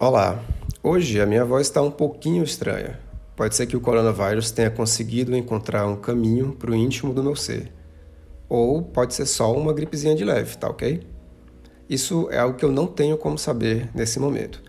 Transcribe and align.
Olá, 0.00 0.40
hoje 0.80 1.20
a 1.20 1.26
minha 1.26 1.44
voz 1.44 1.66
está 1.66 1.82
um 1.82 1.90
pouquinho 1.90 2.44
estranha. 2.44 3.00
Pode 3.34 3.56
ser 3.56 3.66
que 3.66 3.76
o 3.76 3.80
coronavírus 3.80 4.52
tenha 4.52 4.70
conseguido 4.70 5.36
encontrar 5.36 5.88
um 5.88 5.96
caminho 5.96 6.52
para 6.52 6.70
o 6.70 6.74
íntimo 6.74 7.12
do 7.12 7.20
meu 7.20 7.34
ser. 7.34 7.72
Ou 8.48 8.80
pode 8.80 9.12
ser 9.12 9.26
só 9.26 9.52
uma 9.52 9.72
gripezinha 9.72 10.14
de 10.14 10.24
leve, 10.24 10.56
tá 10.56 10.70
ok? 10.70 11.04
Isso 11.90 12.28
é 12.30 12.38
algo 12.38 12.56
que 12.56 12.64
eu 12.64 12.70
não 12.70 12.86
tenho 12.86 13.18
como 13.18 13.36
saber 13.36 13.90
nesse 13.92 14.20
momento. 14.20 14.62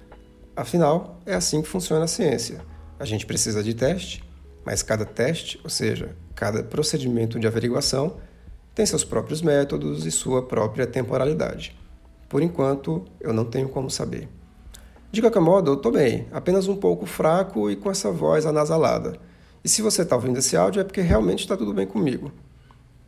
Afinal, 0.56 1.20
é 1.28 1.36
assim 1.36 1.62
que 1.62 1.68
funciona 1.68 2.06
a 2.06 2.08
ciência. 2.08 2.62
A 2.98 3.06
gente 3.06 3.28
precisa 3.28 3.62
de 3.62 3.76
teste, 3.76 4.24
mas 4.66 4.82
cada 4.82 5.06
teste, 5.06 5.60
ou 5.64 5.70
seja, 5.70 6.16
cada 6.34 6.64
procedimento 6.64 7.40
de 7.40 7.46
averiguação, 7.46 8.18
tem 8.74 8.84
seus 8.84 9.04
próprios 9.04 9.44
métodos 9.44 10.08
e 10.08 10.12
sua 10.12 10.48
própria 10.48 10.88
temporalidade. 10.88 11.78
Por 12.28 12.42
enquanto, 12.42 13.06
eu 13.22 13.32
não 13.32 13.46
tenho 13.46 13.70
como 13.70 13.92
saber. 13.92 14.28
De 15.12 15.22
qualquer 15.22 15.40
modo, 15.40 15.72
eu 15.72 15.76
estou 15.76 15.92
bem, 15.92 16.28
apenas 16.32 16.68
um 16.68 16.76
pouco 16.76 17.08
fraco 17.08 17.70
e 17.72 17.76
com 17.76 17.90
essa 17.90 18.12
voz 18.12 18.46
anasalada. 18.46 19.20
E 19.64 19.68
se 19.68 19.82
você 19.82 20.04
está 20.04 20.16
ouvindo 20.16 20.38
esse 20.38 20.56
áudio 20.56 20.82
é 20.82 20.84
porque 20.84 21.02
realmente 21.02 21.40
está 21.40 21.58
tudo 21.58 21.74
bem 21.74 21.88
comigo. 21.88 22.32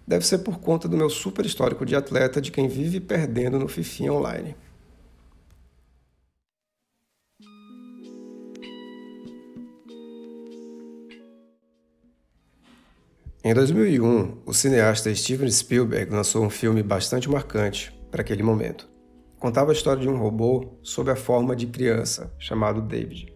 Deve 0.07 0.25
ser 0.25 0.39
por 0.39 0.59
conta 0.59 0.87
do 0.87 0.97
meu 0.97 1.11
super 1.11 1.45
histórico 1.45 1.85
de 1.85 1.95
atleta 1.95 2.41
de 2.41 2.51
quem 2.51 2.67
vive 2.67 2.99
perdendo 2.99 3.59
no 3.59 3.67
Fifinha 3.67 4.11
online. 4.11 4.55
Em 13.43 13.53
2001, 13.53 14.39
o 14.43 14.53
cineasta 14.53 15.13
Steven 15.13 15.49
Spielberg 15.51 16.11
lançou 16.11 16.43
um 16.43 16.49
filme 16.49 16.81
bastante 16.81 17.29
marcante 17.29 17.95
para 18.09 18.21
aquele 18.21 18.43
momento 18.43 18.90
contava 19.41 19.71
a 19.71 19.73
história 19.73 19.99
de 19.99 20.07
um 20.07 20.17
robô 20.17 20.77
sob 20.83 21.09
a 21.09 21.15
forma 21.15 21.55
de 21.55 21.65
criança, 21.65 22.31
chamado 22.37 22.79
David. 22.79 23.33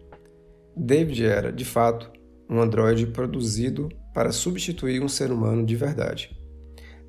David 0.76 1.26
era, 1.26 1.52
de 1.52 1.64
fato, 1.64 2.12
um 2.48 2.60
androide 2.60 3.08
produzido 3.08 3.88
para 4.14 4.30
substituir 4.30 5.02
um 5.02 5.08
ser 5.08 5.32
humano 5.32 5.66
de 5.66 5.74
verdade. 5.74 6.30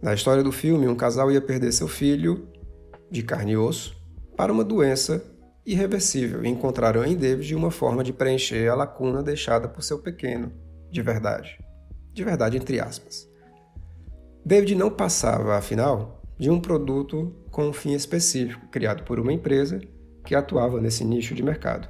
Na 0.02 0.16
história 0.16 0.42
do 0.42 0.52
filme, 0.52 0.88
um 0.88 0.96
casal 0.96 1.32
ia 1.32 1.40
perder 1.40 1.72
seu 1.74 1.88
filho, 1.88 2.48
de 3.12 3.22
carne 3.22 3.52
e 3.52 3.58
osso, 3.58 3.96
para 4.36 4.52
uma 4.52 4.64
doença 4.64 5.24
irreversível 5.64 6.44
e 6.44 6.48
encontraram 6.48 7.06
em 7.06 7.16
David 7.16 7.54
uma 7.54 7.70
forma 7.70 8.04
de 8.04 8.12
preencher 8.12 8.68
a 8.68 8.76
lacuna 8.76 9.22
deixada 9.22 9.68
por 9.68 9.84
seu 9.84 10.00
pequeno, 10.00 10.52
de 10.90 11.04
verdade. 11.04 11.60
De 12.14 12.24
verdade, 12.24 12.58
entre 12.58 12.80
aspas. 12.80 13.30
David 14.44 14.74
não 14.74 14.90
passava, 14.90 15.56
afinal, 15.56 16.17
de 16.38 16.50
um 16.50 16.60
produto 16.60 17.34
com 17.52 17.68
um 17.68 17.74
fim 17.74 17.94
específico, 17.94 18.68
criado 18.70 19.04
por 19.04 19.20
uma 19.20 19.34
empresa 19.34 19.80
que 20.24 20.36
atuava 20.36 20.80
nesse 20.80 21.04
nicho 21.04 21.34
de 21.34 21.44
mercado. 21.44 21.90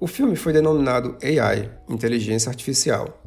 O 0.00 0.06
filme 0.06 0.36
foi 0.36 0.52
denominado 0.52 1.16
AI, 1.22 1.70
Inteligência 1.88 2.50
Artificial. 2.50 3.22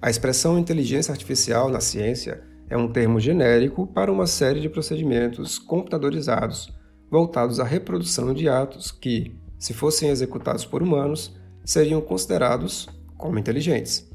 A 0.00 0.08
expressão 0.08 0.58
inteligência 0.58 1.12
artificial 1.12 1.68
na 1.68 1.80
ciência 1.80 2.42
é 2.70 2.76
um 2.76 2.90
termo 2.90 3.20
genérico 3.20 3.86
para 3.86 4.10
uma 4.10 4.26
série 4.26 4.60
de 4.60 4.68
procedimentos 4.68 5.58
computadorizados 5.58 6.72
voltados 7.10 7.58
à 7.58 7.64
reprodução 7.64 8.32
de 8.32 8.48
atos 8.48 8.92
que, 8.92 9.34
se 9.58 9.74
fossem 9.74 10.08
executados 10.08 10.64
por 10.64 10.82
humanos, 10.82 11.36
seriam 11.64 12.00
considerados 12.00 12.88
como 13.18 13.38
inteligentes. 13.38 14.08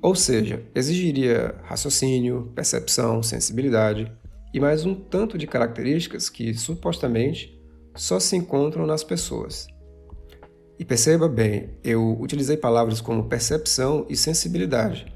Ou 0.00 0.14
seja, 0.14 0.62
exigiria 0.74 1.56
raciocínio, 1.64 2.52
percepção, 2.54 3.22
sensibilidade, 3.22 4.12
e 4.52 4.60
mais 4.60 4.84
um 4.84 4.94
tanto 4.94 5.36
de 5.36 5.46
características 5.46 6.28
que, 6.28 6.54
supostamente, 6.54 7.60
só 7.94 8.18
se 8.18 8.36
encontram 8.36 8.86
nas 8.86 9.04
pessoas. 9.04 9.66
E 10.78 10.84
perceba 10.84 11.28
bem, 11.28 11.76
eu 11.82 12.18
utilizei 12.20 12.56
palavras 12.56 13.00
como 13.00 13.28
percepção 13.28 14.06
e 14.08 14.16
sensibilidade, 14.16 15.12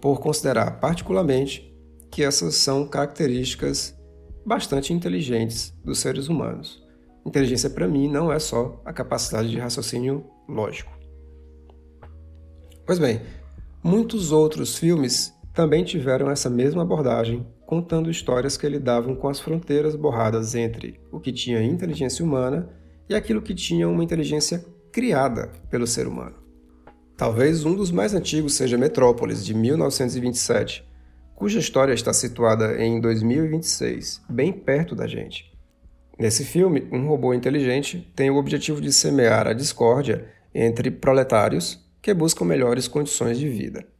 por 0.00 0.20
considerar 0.20 0.80
particularmente 0.80 1.72
que 2.10 2.22
essas 2.22 2.56
são 2.56 2.86
características 2.86 3.96
bastante 4.44 4.92
inteligentes 4.92 5.72
dos 5.84 5.98
seres 5.98 6.28
humanos. 6.28 6.84
Inteligência, 7.24 7.70
para 7.70 7.88
mim, 7.88 8.08
não 8.08 8.32
é 8.32 8.38
só 8.38 8.80
a 8.84 8.92
capacidade 8.92 9.50
de 9.50 9.58
raciocínio 9.58 10.24
lógico. 10.48 10.96
Pois 12.84 13.00
bem, 13.00 13.20
muitos 13.82 14.30
outros 14.30 14.76
filmes 14.76 15.35
também 15.56 15.82
tiveram 15.82 16.30
essa 16.30 16.50
mesma 16.50 16.82
abordagem 16.82 17.46
contando 17.64 18.10
histórias 18.10 18.58
que 18.58 18.68
lidavam 18.68 19.16
com 19.16 19.26
as 19.26 19.40
fronteiras 19.40 19.96
borradas 19.96 20.54
entre 20.54 21.00
o 21.10 21.18
que 21.18 21.32
tinha 21.32 21.62
inteligência 21.62 22.22
humana 22.22 22.68
e 23.08 23.14
aquilo 23.14 23.40
que 23.40 23.54
tinha 23.54 23.88
uma 23.88 24.04
inteligência 24.04 24.62
criada 24.92 25.50
pelo 25.70 25.86
ser 25.86 26.06
humano. 26.06 26.34
Talvez 27.16 27.64
um 27.64 27.74
dos 27.74 27.90
mais 27.90 28.12
antigos 28.12 28.52
seja 28.52 28.76
Metrópolis, 28.76 29.42
de 29.42 29.54
1927, 29.54 30.86
cuja 31.34 31.58
história 31.58 31.94
está 31.94 32.12
situada 32.12 32.78
em 32.78 33.00
2026, 33.00 34.24
bem 34.28 34.52
perto 34.52 34.94
da 34.94 35.06
gente. 35.06 35.50
Nesse 36.18 36.44
filme, 36.44 36.86
um 36.92 37.08
robô 37.08 37.32
inteligente 37.32 38.12
tem 38.14 38.28
o 38.28 38.36
objetivo 38.36 38.78
de 38.78 38.92
semear 38.92 39.46
a 39.46 39.54
discórdia 39.54 40.28
entre 40.54 40.90
proletários 40.90 41.82
que 42.02 42.12
buscam 42.12 42.44
melhores 42.44 42.86
condições 42.86 43.38
de 43.38 43.48
vida. 43.48 43.95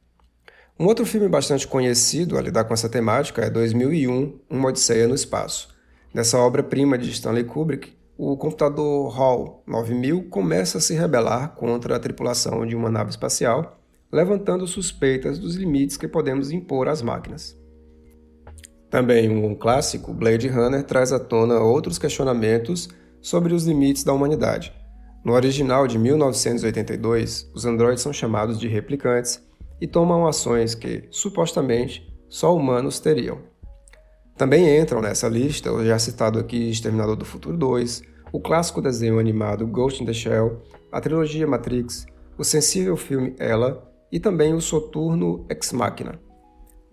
Um 0.78 0.84
outro 0.84 1.06
filme 1.06 1.26
bastante 1.26 1.66
conhecido 1.66 2.37
a 2.37 2.42
lidar 2.42 2.64
com 2.64 2.75
essa 2.75 2.87
temática 2.87 3.41
é 3.41 3.48
2001, 3.48 4.38
Uma 4.50 4.69
Odisseia 4.69 5.09
no 5.09 5.14
Espaço. 5.14 5.75
Nessa 6.12 6.38
obra-prima 6.38 6.98
de 6.98 7.10
Stanley 7.10 7.44
Kubrick, 7.44 7.94
o 8.19 8.37
computador 8.37 9.19
HAL 9.19 9.62
9000 9.66 10.25
começa 10.25 10.76
a 10.76 10.81
se 10.81 10.92
rebelar 10.92 11.54
contra 11.54 11.97
a 11.97 11.98
tripulação 11.98 12.66
de 12.66 12.76
uma 12.76 12.91
nave 12.91 13.09
espacial, 13.09 13.81
levantando 14.12 14.66
suspeitas 14.66 15.38
dos 15.38 15.54
limites 15.54 15.97
que 15.97 16.06
podemos 16.06 16.50
impor 16.50 16.88
às 16.88 17.00
máquinas. 17.00 17.59
Também 18.91 19.31
um 19.31 19.54
clássico, 19.54 20.12
Blade 20.12 20.47
Runner, 20.47 20.84
traz 20.84 21.10
à 21.10 21.19
tona 21.19 21.59
outros 21.59 21.98
questionamentos 21.98 22.91
sobre 23.22 23.54
os 23.54 23.65
limites 23.65 24.04
da 24.04 24.12
humanidade. 24.12 24.75
No 25.25 25.32
original 25.32 25.86
de 25.86 25.98
1982, 25.98 27.50
os 27.54 27.65
androides 27.65 28.03
são 28.03 28.12
chamados 28.12 28.60
de 28.60 28.69
replicantes 28.69 29.45
e 29.81 29.87
tomam 29.87 30.26
ações 30.26 30.75
que, 30.75 31.04
supostamente, 31.10 32.06
só 32.28 32.54
humanos 32.54 32.98
teriam. 33.00 33.38
Também 34.37 34.78
entram 34.78 35.00
nessa 35.00 35.28
lista 35.28 35.72
o 35.72 35.84
já 35.84 35.98
citado 35.98 36.38
aqui 36.38 36.70
Exterminador 36.70 37.16
do 37.16 37.25
Futuro 37.25 37.56
2, 37.56 38.03
o 38.32 38.41
clássico 38.41 38.82
desenho 38.82 39.19
animado 39.19 39.66
Ghost 39.66 40.03
in 40.03 40.06
the 40.06 40.12
Shell, 40.12 40.62
a 40.92 41.00
trilogia 41.00 41.47
Matrix, 41.47 42.06
o 42.36 42.44
sensível 42.44 42.97
filme 42.97 43.34
Ela 43.38 43.91
e 44.12 44.20
também 44.20 44.53
o 44.53 44.60
soturno 44.60 45.47
Ex 45.48 45.72
Machina. 45.72 46.20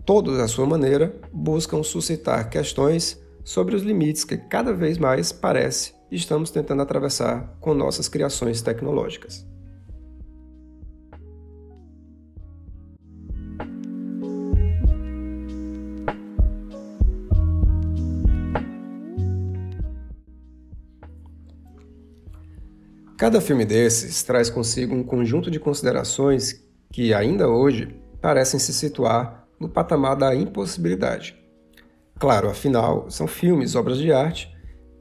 Todos, 0.06 0.40
à 0.40 0.48
sua 0.48 0.66
maneira, 0.66 1.20
buscam 1.32 1.84
suscitar 1.84 2.50
questões 2.50 3.22
sobre 3.44 3.76
os 3.76 3.84
limites 3.84 4.24
que 4.24 4.38
cada 4.38 4.74
vez 4.74 4.98
mais 4.98 5.32
parece 5.32 5.94
estamos 6.12 6.52
tentando 6.52 6.82
atravessar 6.82 7.58
com 7.60 7.74
nossas 7.74 8.08
criações 8.08 8.62
tecnológicas. 8.62 9.46
Cada 23.18 23.40
filme 23.40 23.64
desses 23.64 24.24
traz 24.24 24.50
consigo 24.50 24.96
um 24.96 25.04
conjunto 25.04 25.52
de 25.52 25.60
considerações 25.60 26.64
que, 26.92 27.14
ainda 27.14 27.48
hoje, 27.48 27.96
parecem 28.20 28.60
se 28.60 28.74
situar 28.74 29.48
no 29.60 29.70
patamar 29.70 30.16
da 30.16 30.36
impossibilidade. 30.36 31.38
Claro, 32.20 32.50
afinal, 32.50 33.10
são 33.10 33.28
filmes, 33.28 33.76
obras 33.76 34.00
de 34.00 34.12
arte, 34.12 34.52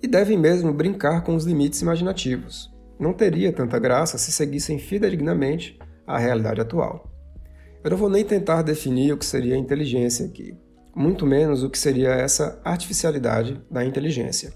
e 0.03 0.07
devem 0.07 0.37
mesmo 0.37 0.73
brincar 0.73 1.23
com 1.23 1.35
os 1.35 1.45
limites 1.45 1.81
imaginativos. 1.81 2.71
Não 2.99 3.15
teria 3.15 3.53
tanta 3.53 3.79
graça 3.79 4.19
se 4.19 4.31
seguissem 4.31 4.79
fidedignamente 4.79 5.79
a 6.07 6.19
realidade 6.19 6.61
atual. 6.61 7.11
Eu 7.83 7.91
não 7.91 7.97
vou 7.97 8.11
nem 8.11 8.25
tentar 8.25 8.63
definir 8.63 9.13
o 9.13 9.17
que 9.17 9.25
seria 9.25 9.57
inteligência 9.57 10.27
aqui, 10.27 10.55
muito 10.95 11.25
menos 11.25 11.63
o 11.63 11.71
que 11.71 11.79
seria 11.79 12.11
essa 12.11 12.61
artificialidade 12.63 13.61
da 13.71 13.85
inteligência. 13.85 14.53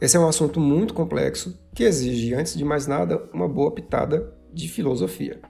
Esse 0.00 0.16
é 0.16 0.20
um 0.20 0.28
assunto 0.28 0.58
muito 0.58 0.92
complexo 0.92 1.59
que 1.74 1.84
exige, 1.84 2.34
antes 2.34 2.56
de 2.56 2.64
mais 2.64 2.86
nada, 2.86 3.28
uma 3.32 3.48
boa 3.48 3.70
pitada 3.72 4.34
de 4.52 4.68
filosofia. 4.68 5.40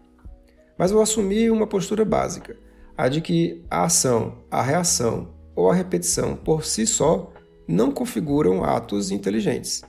Mas 0.78 0.90
vou 0.90 1.02
assumir 1.02 1.50
uma 1.50 1.66
postura 1.66 2.04
básica, 2.04 2.56
a 2.96 3.08
de 3.08 3.20
que 3.20 3.64
a 3.70 3.84
ação, 3.84 4.44
a 4.50 4.62
reação 4.62 5.34
ou 5.54 5.70
a 5.70 5.74
repetição 5.74 6.36
por 6.36 6.64
si 6.64 6.86
só 6.86 7.32
não 7.66 7.90
configuram 7.90 8.64
atos 8.64 9.10
inteligentes. 9.10 9.82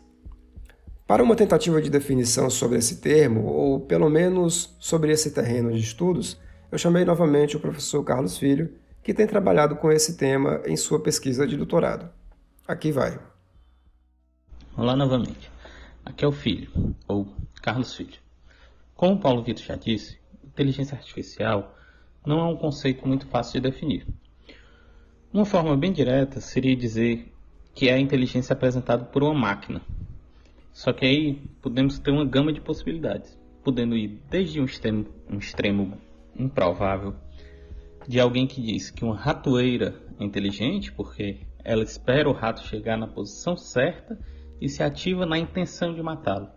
Para 1.08 1.24
uma 1.24 1.36
tentativa 1.36 1.82
de 1.82 1.90
definição 1.90 2.50
sobre 2.50 2.78
esse 2.78 3.02
termo, 3.02 3.46
ou 3.46 3.82
pelo 3.82 4.10
menos 4.10 4.76
sobre 4.80 5.12
esse 5.12 5.32
terreno 5.32 5.72
de 5.74 5.80
estudos, 5.80 6.40
eu 6.72 6.78
chamei 6.78 7.04
novamente 7.04 7.58
o 7.58 7.60
professor 7.60 8.02
Carlos 8.04 8.38
Filho, 8.38 8.74
que 9.04 9.14
tem 9.14 9.28
trabalhado 9.28 9.76
com 9.76 9.92
esse 9.92 10.16
tema 10.16 10.62
em 10.66 10.78
sua 10.78 11.02
pesquisa 11.02 11.46
de 11.46 11.58
doutorado. 11.58 12.10
Aqui 12.66 12.94
vai. 12.94 13.20
Olá 14.78 14.96
novamente. 14.96 15.51
Aqui 16.06 16.26
é 16.26 16.28
o 16.28 16.32
Filho, 16.32 16.96
ou 17.08 17.28
Carlos 17.62 17.96
Filho. 17.96 18.20
Como 18.96 19.20
Paulo 19.20 19.44
Vitor 19.44 19.64
já 19.64 19.76
disse, 19.76 20.18
inteligência 20.44 20.98
artificial 20.98 21.76
não 22.26 22.40
é 22.40 22.44
um 22.46 22.56
conceito 22.56 23.08
muito 23.08 23.26
fácil 23.28 23.62
de 23.62 23.70
definir. 23.70 24.06
Uma 25.34 25.46
forma 25.46 25.76
bem 25.78 25.92
direta 25.92 26.42
seria 26.42 26.76
dizer 26.76 27.34
que 27.74 27.90
é 27.90 27.94
a 27.94 28.00
inteligência 28.00 28.54
apresentada 28.54 29.06
por 29.06 29.24
uma 29.24 29.34
máquina. 29.34 29.82
Só 30.74 30.94
que 30.94 31.06
aí 31.06 31.42
podemos 31.62 32.00
ter 32.00 32.12
uma 32.12 32.26
gama 32.26 32.52
de 32.52 32.62
possibilidades, 32.62 33.38
podendo 33.64 33.96
ir 33.96 34.20
desde 34.30 34.60
um 34.60 34.66
extremo, 34.66 35.08
um 35.30 35.38
extremo 35.38 35.98
improvável 36.38 37.16
de 38.08 38.20
alguém 38.20 38.48
que 38.48 38.62
diz 38.62 38.90
que 38.90 39.04
uma 39.04 39.16
ratoeira 39.16 39.96
é 40.20 40.24
inteligente 40.24 40.92
porque 40.92 41.40
ela 41.64 41.84
espera 41.84 42.30
o 42.30 42.34
rato 42.34 42.68
chegar 42.68 42.98
na 42.98 43.08
posição 43.08 43.56
certa 43.56 44.18
e 44.62 44.70
se 44.70 44.84
ativa 44.84 45.26
na 45.26 45.38
intenção 45.40 45.94
de 45.94 46.02
matá-lo. 46.04 46.50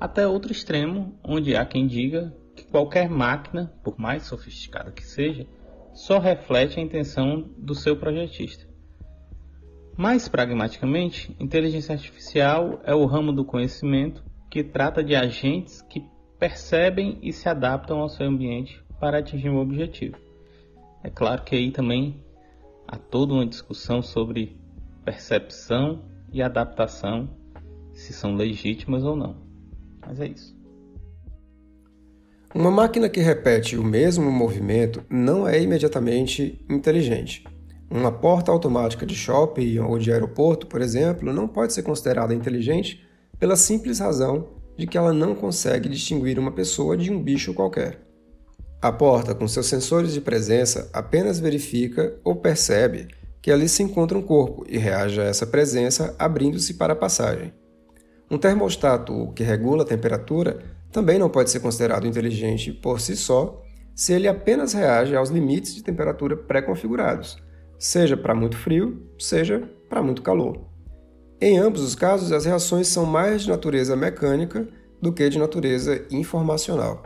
Até 0.00 0.26
outro 0.26 0.50
extremo, 0.50 1.18
onde 1.22 1.54
há 1.54 1.64
quem 1.64 1.86
diga 1.86 2.34
que 2.56 2.64
qualquer 2.64 3.08
máquina, 3.08 3.72
por 3.84 3.98
mais 3.98 4.24
sofisticada 4.24 4.90
que 4.90 5.04
seja, 5.04 5.46
só 5.92 6.18
reflete 6.18 6.80
a 6.80 6.82
intenção 6.82 7.48
do 7.56 7.74
seu 7.74 7.96
projetista. 7.96 8.66
Mais 9.96 10.28
pragmaticamente, 10.28 11.36
inteligência 11.38 11.92
artificial 11.92 12.80
é 12.84 12.94
o 12.94 13.06
ramo 13.06 13.32
do 13.32 13.44
conhecimento 13.44 14.24
que 14.50 14.64
trata 14.64 15.04
de 15.04 15.14
agentes 15.14 15.82
que 15.82 16.04
percebem 16.38 17.18
e 17.22 17.32
se 17.32 17.48
adaptam 17.48 18.00
ao 18.00 18.08
seu 18.08 18.26
ambiente 18.26 18.82
para 18.98 19.18
atingir 19.18 19.50
um 19.50 19.60
objetivo. 19.60 20.16
É 21.02 21.10
claro 21.10 21.44
que 21.44 21.54
aí 21.54 21.70
também 21.70 22.24
há 22.88 22.96
toda 22.96 23.34
uma 23.34 23.46
discussão 23.46 24.02
sobre 24.02 24.56
percepção 25.04 26.02
e 26.34 26.42
adaptação, 26.42 27.30
se 27.94 28.12
são 28.12 28.34
legítimas 28.34 29.04
ou 29.04 29.14
não. 29.14 29.36
Mas 30.04 30.18
é 30.18 30.26
isso. 30.26 30.54
Uma 32.52 32.72
máquina 32.72 33.08
que 33.08 33.20
repete 33.20 33.76
o 33.76 33.84
mesmo 33.84 34.30
movimento 34.32 35.04
não 35.08 35.46
é 35.46 35.62
imediatamente 35.62 36.64
inteligente. 36.68 37.44
Uma 37.88 38.10
porta 38.10 38.50
automática 38.50 39.06
de 39.06 39.14
shopping 39.14 39.78
ou 39.78 39.96
de 39.96 40.12
aeroporto, 40.12 40.66
por 40.66 40.80
exemplo, 40.80 41.32
não 41.32 41.46
pode 41.46 41.72
ser 41.72 41.84
considerada 41.84 42.34
inteligente 42.34 43.06
pela 43.38 43.54
simples 43.54 44.00
razão 44.00 44.48
de 44.76 44.88
que 44.88 44.98
ela 44.98 45.12
não 45.12 45.36
consegue 45.36 45.88
distinguir 45.88 46.36
uma 46.36 46.50
pessoa 46.50 46.96
de 46.96 47.12
um 47.12 47.22
bicho 47.22 47.54
qualquer. 47.54 48.00
A 48.82 48.90
porta, 48.90 49.36
com 49.36 49.46
seus 49.46 49.66
sensores 49.66 50.12
de 50.12 50.20
presença, 50.20 50.90
apenas 50.92 51.38
verifica 51.38 52.18
ou 52.24 52.34
percebe 52.34 53.06
que 53.44 53.52
ali 53.52 53.68
se 53.68 53.82
encontra 53.82 54.16
um 54.16 54.22
corpo 54.22 54.64
e 54.66 54.78
reage 54.78 55.20
a 55.20 55.24
essa 55.24 55.46
presença 55.46 56.16
abrindo-se 56.18 56.72
para 56.72 56.94
a 56.94 56.96
passagem. 56.96 57.52
Um 58.30 58.38
termostato 58.38 59.34
que 59.36 59.42
regula 59.42 59.82
a 59.82 59.86
temperatura 59.86 60.60
também 60.90 61.18
não 61.18 61.28
pode 61.28 61.50
ser 61.50 61.60
considerado 61.60 62.06
inteligente 62.06 62.72
por 62.72 63.02
si 63.02 63.14
só 63.14 63.62
se 63.94 64.14
ele 64.14 64.28
apenas 64.28 64.72
reage 64.72 65.14
aos 65.14 65.28
limites 65.28 65.74
de 65.74 65.82
temperatura 65.82 66.34
pré-configurados, 66.34 67.36
seja 67.78 68.16
para 68.16 68.34
muito 68.34 68.56
frio, 68.56 69.06
seja 69.18 69.70
para 69.90 70.02
muito 70.02 70.22
calor. 70.22 70.64
Em 71.38 71.58
ambos 71.58 71.82
os 71.82 71.94
casos, 71.94 72.32
as 72.32 72.46
reações 72.46 72.88
são 72.88 73.04
mais 73.04 73.42
de 73.42 73.50
natureza 73.50 73.94
mecânica 73.94 74.66
do 75.02 75.12
que 75.12 75.28
de 75.28 75.38
natureza 75.38 76.06
informacional. 76.10 77.02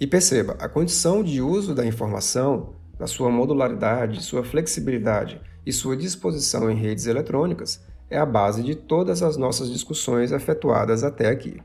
E 0.00 0.08
perceba, 0.08 0.56
a 0.58 0.68
condição 0.68 1.22
de 1.22 1.40
uso 1.40 1.72
da 1.72 1.86
informação, 1.86 2.74
da 2.98 3.06
sua 3.06 3.30
modularidade, 3.30 4.24
sua 4.24 4.42
flexibilidade 4.42 5.40
e 5.64 5.72
sua 5.72 5.96
disposição 5.96 6.70
em 6.70 6.76
redes 6.76 7.06
eletrônicas 7.06 7.80
é 8.10 8.18
a 8.18 8.26
base 8.26 8.62
de 8.62 8.74
todas 8.74 9.22
as 9.22 9.36
nossas 9.36 9.70
discussões 9.70 10.32
efetuadas 10.32 11.02
até 11.02 11.28
aqui. 11.28 11.62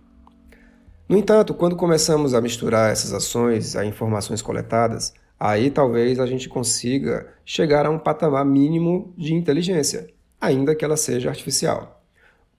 No 1.09 1.17
entanto, 1.17 1.53
quando 1.53 1.75
começamos 1.75 2.33
a 2.33 2.41
misturar 2.41 2.91
essas 2.91 3.13
ações 3.13 3.75
a 3.75 3.85
informações 3.85 4.41
coletadas, 4.41 5.13
aí 5.39 5.71
talvez 5.71 6.19
a 6.19 6.25
gente 6.25 6.49
consiga 6.49 7.27
chegar 7.45 7.85
a 7.85 7.89
um 7.89 7.99
patamar 7.99 8.45
mínimo 8.45 9.13
de 9.17 9.33
inteligência, 9.33 10.07
ainda 10.39 10.75
que 10.75 10.83
ela 10.83 10.97
seja 10.97 11.29
artificial. 11.29 12.03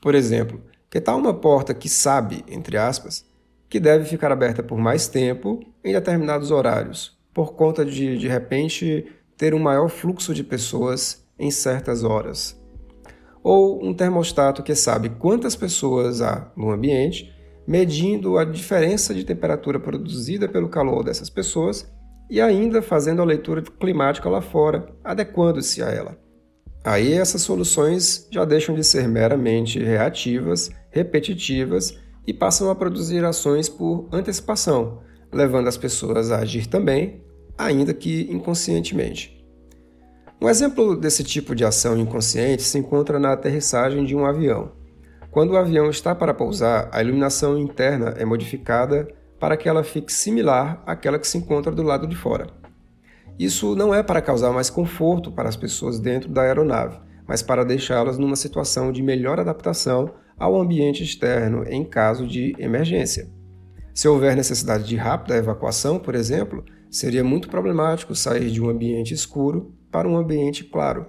Por 0.00 0.14
exemplo, 0.14 0.62
que 0.90 1.00
tal 1.00 1.18
uma 1.18 1.34
porta 1.34 1.74
que 1.74 1.88
sabe, 1.88 2.44
entre 2.48 2.76
aspas, 2.76 3.26
que 3.68 3.78
deve 3.78 4.04
ficar 4.06 4.32
aberta 4.32 4.62
por 4.62 4.78
mais 4.78 5.08
tempo 5.08 5.60
em 5.84 5.92
determinados 5.92 6.50
horários, 6.50 7.18
por 7.34 7.52
conta 7.54 7.84
de, 7.84 8.16
de 8.16 8.28
repente, 8.28 9.06
ter 9.36 9.54
um 9.54 9.58
maior 9.58 9.88
fluxo 9.88 10.32
de 10.32 10.42
pessoas 10.42 11.22
em 11.38 11.50
certas 11.50 12.04
horas. 12.04 12.58
Ou 13.42 13.84
um 13.84 13.94
termostato 13.94 14.62
que 14.62 14.74
sabe 14.74 15.10
quantas 15.10 15.54
pessoas 15.54 16.20
há 16.20 16.50
no 16.56 16.70
ambiente, 16.70 17.32
medindo 17.66 18.38
a 18.38 18.44
diferença 18.44 19.14
de 19.14 19.24
temperatura 19.24 19.78
produzida 19.78 20.48
pelo 20.48 20.68
calor 20.68 21.04
dessas 21.04 21.30
pessoas 21.30 21.90
e 22.30 22.40
ainda 22.40 22.82
fazendo 22.82 23.22
a 23.22 23.24
leitura 23.24 23.62
climática 23.62 24.28
lá 24.28 24.40
fora, 24.40 24.88
adequando-se 25.04 25.82
a 25.82 25.88
ela. 25.88 26.18
Aí 26.84 27.12
essas 27.12 27.42
soluções 27.42 28.26
já 28.30 28.44
deixam 28.44 28.74
de 28.74 28.84
ser 28.84 29.08
meramente 29.08 29.78
reativas, 29.78 30.70
repetitivas 30.90 31.98
e 32.26 32.32
passam 32.32 32.70
a 32.70 32.74
produzir 32.74 33.24
ações 33.24 33.68
por 33.68 34.08
antecipação, 34.12 35.00
levando 35.32 35.68
as 35.68 35.76
pessoas 35.76 36.30
a 36.30 36.38
agir 36.38 36.66
também, 36.66 37.22
ainda 37.56 37.92
que 37.92 38.30
inconscientemente. 38.30 39.37
Um 40.40 40.48
exemplo 40.48 40.94
desse 40.94 41.24
tipo 41.24 41.52
de 41.52 41.64
ação 41.64 41.98
inconsciente 41.98 42.62
se 42.62 42.78
encontra 42.78 43.18
na 43.18 43.32
aterrissagem 43.32 44.04
de 44.04 44.14
um 44.14 44.24
avião. 44.24 44.70
Quando 45.32 45.50
o 45.50 45.56
avião 45.56 45.90
está 45.90 46.14
para 46.14 46.32
pousar, 46.32 46.88
a 46.92 47.02
iluminação 47.02 47.58
interna 47.58 48.14
é 48.16 48.24
modificada 48.24 49.08
para 49.40 49.56
que 49.56 49.68
ela 49.68 49.82
fique 49.82 50.12
similar 50.12 50.80
àquela 50.86 51.18
que 51.18 51.26
se 51.26 51.38
encontra 51.38 51.72
do 51.72 51.82
lado 51.82 52.06
de 52.06 52.14
fora. 52.14 52.46
Isso 53.36 53.74
não 53.74 53.92
é 53.92 54.00
para 54.00 54.22
causar 54.22 54.52
mais 54.52 54.70
conforto 54.70 55.32
para 55.32 55.48
as 55.48 55.56
pessoas 55.56 55.98
dentro 55.98 56.28
da 56.28 56.42
aeronave, 56.42 57.00
mas 57.26 57.42
para 57.42 57.64
deixá-las 57.64 58.16
numa 58.16 58.36
situação 58.36 58.92
de 58.92 59.02
melhor 59.02 59.40
adaptação 59.40 60.14
ao 60.38 60.56
ambiente 60.60 61.02
externo 61.02 61.64
em 61.66 61.84
caso 61.84 62.28
de 62.28 62.54
emergência. 62.60 63.28
Se 63.92 64.06
houver 64.06 64.36
necessidade 64.36 64.84
de 64.84 64.94
rápida 64.94 65.36
evacuação, 65.36 65.98
por 65.98 66.14
exemplo, 66.14 66.64
seria 66.88 67.24
muito 67.24 67.48
problemático 67.48 68.14
sair 68.14 68.52
de 68.52 68.62
um 68.62 68.68
ambiente 68.68 69.12
escuro 69.12 69.76
para 69.90 70.08
um 70.08 70.16
ambiente 70.16 70.64
claro, 70.64 71.06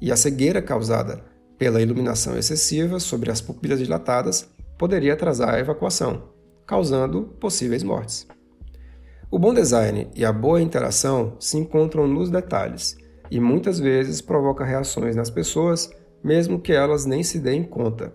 e 0.00 0.10
a 0.10 0.16
cegueira 0.16 0.60
causada 0.60 1.24
pela 1.58 1.80
iluminação 1.80 2.36
excessiva 2.36 2.98
sobre 2.98 3.30
as 3.30 3.40
pupilas 3.40 3.78
dilatadas 3.78 4.50
poderia 4.78 5.12
atrasar 5.12 5.54
a 5.54 5.60
evacuação, 5.60 6.30
causando 6.66 7.22
possíveis 7.38 7.82
mortes. 7.82 8.26
O 9.30 9.38
bom 9.38 9.54
design 9.54 10.10
e 10.14 10.24
a 10.24 10.32
boa 10.32 10.60
interação 10.60 11.36
se 11.38 11.56
encontram 11.56 12.06
nos 12.06 12.30
detalhes 12.30 12.96
e 13.30 13.40
muitas 13.40 13.78
vezes 13.78 14.20
provoca 14.20 14.64
reações 14.64 15.16
nas 15.16 15.30
pessoas, 15.30 15.90
mesmo 16.22 16.60
que 16.60 16.72
elas 16.72 17.06
nem 17.06 17.22
se 17.22 17.38
deem 17.38 17.62
conta. 17.62 18.12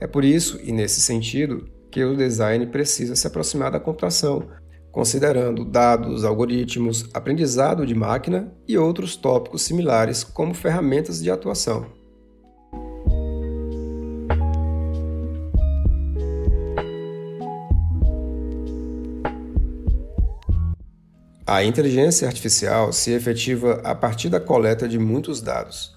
É 0.00 0.06
por 0.06 0.24
isso, 0.24 0.58
e 0.64 0.72
nesse 0.72 1.00
sentido, 1.00 1.68
que 1.90 2.04
o 2.04 2.16
design 2.16 2.66
precisa 2.66 3.14
se 3.14 3.26
aproximar 3.26 3.70
da 3.70 3.78
computação 3.78 4.48
considerando 4.92 5.64
dados, 5.64 6.24
algoritmos, 6.24 7.08
aprendizado 7.14 7.86
de 7.86 7.94
máquina 7.94 8.52
e 8.66 8.76
outros 8.76 9.16
tópicos 9.16 9.62
similares 9.62 10.24
como 10.24 10.54
ferramentas 10.54 11.22
de 11.22 11.30
atuação. 11.30 11.98
A 21.50 21.64
inteligência 21.64 22.28
artificial 22.28 22.92
se 22.92 23.10
efetiva 23.10 23.80
a 23.82 23.94
partir 23.94 24.28
da 24.28 24.38
coleta 24.38 24.86
de 24.86 24.98
muitos 24.98 25.40
dados. 25.40 25.94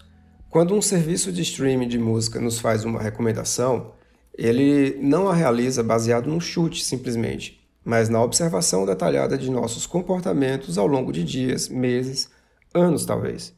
Quando 0.50 0.74
um 0.74 0.82
serviço 0.82 1.30
de 1.30 1.42
streaming 1.42 1.90
de 1.90 2.00
música 2.00 2.40
nos 2.40 2.58
faz 2.58 2.86
uma 2.86 3.02
recomendação, 3.02 3.92
ele 4.34 4.98
não 5.02 5.28
a 5.28 5.34
realiza 5.34 5.84
baseado 5.84 6.30
num 6.30 6.40
chute 6.40 6.84
simplesmente, 6.84 7.61
mas 7.84 8.10
na 8.10 8.22
observação 8.22 8.86
detalhada 8.86 9.38
de 9.38 9.50
nossos 9.50 9.86
comportamentos 9.86 10.78
ao 10.78 10.88
longo 10.88 11.12
de 11.12 11.24
dias, 11.24 11.68
meses, 11.68 12.30
anos 12.74 13.06
talvez. 13.06 13.54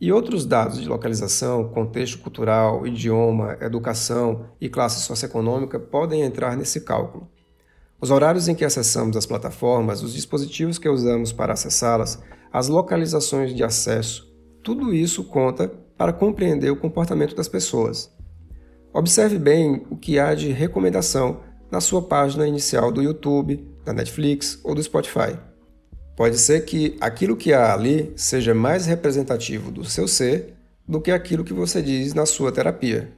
E 0.00 0.12
outros 0.12 0.44
dados 0.44 0.80
de 0.80 0.88
localização, 0.88 1.68
contexto 1.68 2.18
cultural, 2.18 2.86
idioma, 2.86 3.56
educação 3.60 4.46
e 4.60 4.68
classe 4.68 5.00
socioeconômica 5.02 5.78
podem 5.78 6.22
entrar 6.22 6.56
nesse 6.56 6.80
cálculo. 6.80 7.30
Os 8.00 8.10
horários 8.10 8.48
em 8.48 8.54
que 8.54 8.64
acessamos 8.64 9.16
as 9.16 9.26
plataformas, 9.26 10.02
os 10.02 10.12
dispositivos 10.12 10.76
que 10.76 10.88
usamos 10.88 11.32
para 11.32 11.52
acessá-las, 11.52 12.20
as 12.52 12.66
localizações 12.66 13.54
de 13.54 13.62
acesso, 13.62 14.28
tudo 14.62 14.92
isso 14.92 15.22
conta 15.24 15.72
para 15.96 16.12
compreender 16.12 16.70
o 16.70 16.76
comportamento 16.76 17.36
das 17.36 17.46
pessoas. 17.46 18.12
Observe 18.92 19.38
bem 19.38 19.86
o 19.88 19.96
que 19.96 20.18
há 20.18 20.34
de 20.34 20.50
recomendação 20.50 21.40
na 21.72 21.80
sua 21.80 22.02
página 22.02 22.46
inicial 22.46 22.92
do 22.92 23.02
YouTube, 23.02 23.66
da 23.82 23.94
Netflix 23.94 24.60
ou 24.62 24.74
do 24.74 24.82
Spotify. 24.82 25.38
Pode 26.14 26.38
ser 26.38 26.66
que 26.66 26.98
aquilo 27.00 27.34
que 27.34 27.54
há 27.54 27.72
ali 27.72 28.12
seja 28.14 28.54
mais 28.54 28.84
representativo 28.84 29.70
do 29.70 29.82
seu 29.82 30.06
ser 30.06 30.54
do 30.86 31.00
que 31.00 31.10
aquilo 31.10 31.42
que 31.42 31.54
você 31.54 31.80
diz 31.80 32.12
na 32.12 32.26
sua 32.26 32.52
terapia. 32.52 33.10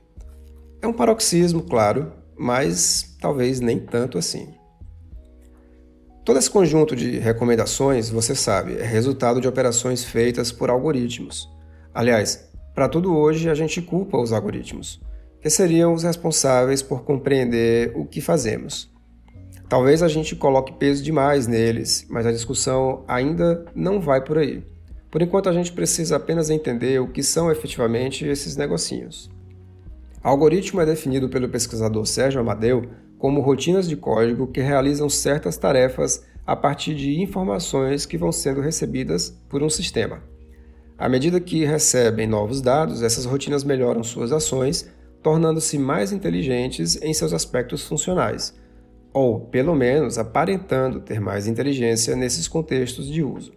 É 0.80 0.86
um 0.86 0.92
paroxismo, 0.92 1.62
claro, 1.62 2.12
mas 2.38 3.16
talvez 3.20 3.58
nem 3.58 3.80
tanto 3.80 4.18
assim. 4.18 4.54
Todo 6.24 6.38
esse 6.38 6.48
conjunto 6.48 6.94
de 6.94 7.18
recomendações, 7.18 8.08
você 8.08 8.36
sabe, 8.36 8.76
é 8.78 8.84
resultado 8.84 9.40
de 9.40 9.48
operações 9.48 10.04
feitas 10.04 10.52
por 10.52 10.70
algoritmos. 10.70 11.50
Aliás, 11.92 12.48
para 12.72 12.88
tudo 12.88 13.16
hoje 13.16 13.50
a 13.50 13.54
gente 13.54 13.82
culpa 13.82 14.16
os 14.16 14.32
algoritmos, 14.32 15.00
que 15.44 15.50
seriam 15.50 15.92
os 15.92 16.04
responsáveis 16.04 16.80
por 16.80 17.02
compreender 17.02 17.92
o 17.94 18.06
que 18.06 18.22
fazemos. 18.22 18.90
Talvez 19.68 20.02
a 20.02 20.08
gente 20.08 20.34
coloque 20.34 20.72
peso 20.72 21.04
demais 21.04 21.46
neles, 21.46 22.06
mas 22.08 22.24
a 22.24 22.32
discussão 22.32 23.04
ainda 23.06 23.62
não 23.74 24.00
vai 24.00 24.24
por 24.24 24.38
aí. 24.38 24.64
Por 25.10 25.20
enquanto, 25.20 25.50
a 25.50 25.52
gente 25.52 25.70
precisa 25.70 26.16
apenas 26.16 26.48
entender 26.48 26.98
o 26.98 27.08
que 27.08 27.22
são 27.22 27.52
efetivamente 27.52 28.26
esses 28.26 28.56
negocinhos. 28.56 29.30
O 30.24 30.28
algoritmo 30.28 30.80
é 30.80 30.86
definido 30.86 31.28
pelo 31.28 31.50
pesquisador 31.50 32.06
Sérgio 32.06 32.40
Amadeu 32.40 32.88
como 33.18 33.42
rotinas 33.42 33.86
de 33.86 33.96
código 33.96 34.46
que 34.46 34.62
realizam 34.62 35.10
certas 35.10 35.58
tarefas 35.58 36.24
a 36.46 36.56
partir 36.56 36.94
de 36.94 37.20
informações 37.20 38.06
que 38.06 38.16
vão 38.16 38.32
sendo 38.32 38.62
recebidas 38.62 39.38
por 39.50 39.62
um 39.62 39.68
sistema. 39.68 40.22
À 40.96 41.06
medida 41.06 41.38
que 41.38 41.66
recebem 41.66 42.26
novos 42.26 42.62
dados, 42.62 43.02
essas 43.02 43.26
rotinas 43.26 43.62
melhoram 43.62 44.02
suas 44.02 44.32
ações, 44.32 44.88
tornando-se 45.24 45.78
mais 45.78 46.12
inteligentes 46.12 47.00
em 47.02 47.12
seus 47.12 47.32
aspectos 47.32 47.82
funcionais 47.82 48.54
ou, 49.14 49.40
pelo 49.40 49.76
menos, 49.76 50.18
aparentando 50.18 51.00
ter 51.00 51.20
mais 51.20 51.46
inteligência 51.46 52.16
nesses 52.16 52.48
contextos 52.48 53.06
de 53.08 53.22
uso. 53.22 53.52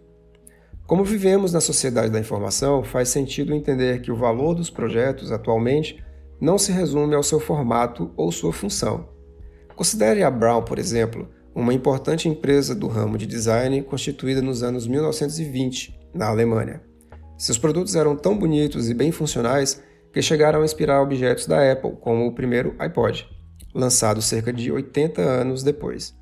Como 0.86 1.04
vivemos 1.04 1.52
na 1.52 1.60
sociedade 1.60 2.10
da 2.10 2.20
informação, 2.20 2.84
faz 2.84 3.08
sentido 3.08 3.52
entender 3.52 4.00
que 4.00 4.12
o 4.12 4.16
valor 4.16 4.54
dos 4.54 4.70
projetos 4.70 5.32
atualmente 5.32 6.02
não 6.40 6.56
se 6.56 6.70
resume 6.70 7.14
ao 7.14 7.24
seu 7.24 7.40
formato 7.40 8.12
ou 8.16 8.30
sua 8.30 8.52
função. 8.52 9.08
Considere 9.74 10.22
a 10.22 10.30
Brown, 10.30 10.62
por 10.62 10.78
exemplo, 10.78 11.28
uma 11.54 11.74
importante 11.74 12.28
empresa 12.28 12.74
do 12.74 12.86
ramo 12.86 13.18
de 13.18 13.26
design 13.26 13.82
constituída 13.82 14.40
nos 14.40 14.62
anos 14.62 14.86
1920, 14.86 15.98
na 16.14 16.28
Alemanha. 16.28 16.80
Seus 17.36 17.58
produtos 17.58 17.96
eram 17.96 18.16
tão 18.16 18.38
bonitos 18.38 18.88
e 18.88 18.94
bem 18.94 19.10
funcionais 19.12 19.82
que 20.18 20.22
chegaram 20.22 20.62
a 20.62 20.64
inspirar 20.64 21.00
objetos 21.00 21.46
da 21.46 21.70
Apple, 21.70 21.92
como 22.00 22.26
o 22.26 22.32
primeiro 22.32 22.74
iPod 22.76 23.24
lançado 23.72 24.20
cerca 24.20 24.52
de 24.52 24.72
80 24.72 25.22
anos 25.22 25.62
depois. 25.62 26.12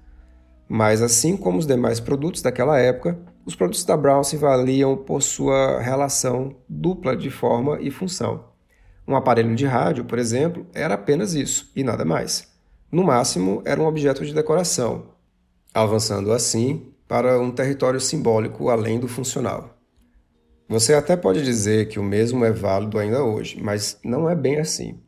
Mas, 0.68 1.00
assim 1.00 1.34
como 1.34 1.56
os 1.56 1.66
demais 1.66 1.98
produtos 1.98 2.42
daquela 2.42 2.78
época, 2.78 3.18
os 3.46 3.56
produtos 3.56 3.86
da 3.86 3.96
Brown 3.96 4.22
se 4.22 4.36
valiam 4.36 4.98
por 4.98 5.22
sua 5.22 5.80
relação 5.80 6.56
dupla 6.68 7.16
de 7.16 7.30
forma 7.30 7.80
e 7.80 7.90
função. 7.90 8.44
Um 9.08 9.16
aparelho 9.16 9.54
de 9.54 9.64
rádio, 9.64 10.04
por 10.04 10.18
exemplo, 10.18 10.66
era 10.74 10.92
apenas 10.92 11.32
isso 11.32 11.72
e 11.74 11.82
nada 11.82 12.04
mais. 12.04 12.52
No 12.92 13.02
máximo, 13.02 13.62
era 13.64 13.80
um 13.80 13.86
objeto 13.86 14.26
de 14.26 14.34
decoração, 14.34 15.06
avançando 15.72 16.32
assim 16.32 16.92
para 17.08 17.40
um 17.40 17.50
território 17.50 17.98
simbólico 17.98 18.68
além 18.68 19.00
do 19.00 19.08
funcional. 19.08 19.75
Você 20.68 20.94
até 20.94 21.16
pode 21.16 21.44
dizer 21.44 21.86
que 21.86 22.00
o 22.00 22.02
mesmo 22.02 22.44
é 22.44 22.50
válido 22.50 22.98
ainda 22.98 23.22
hoje, 23.22 23.60
mas 23.62 24.00
não 24.04 24.28
é 24.28 24.34
bem 24.34 24.58
assim. 24.58 24.98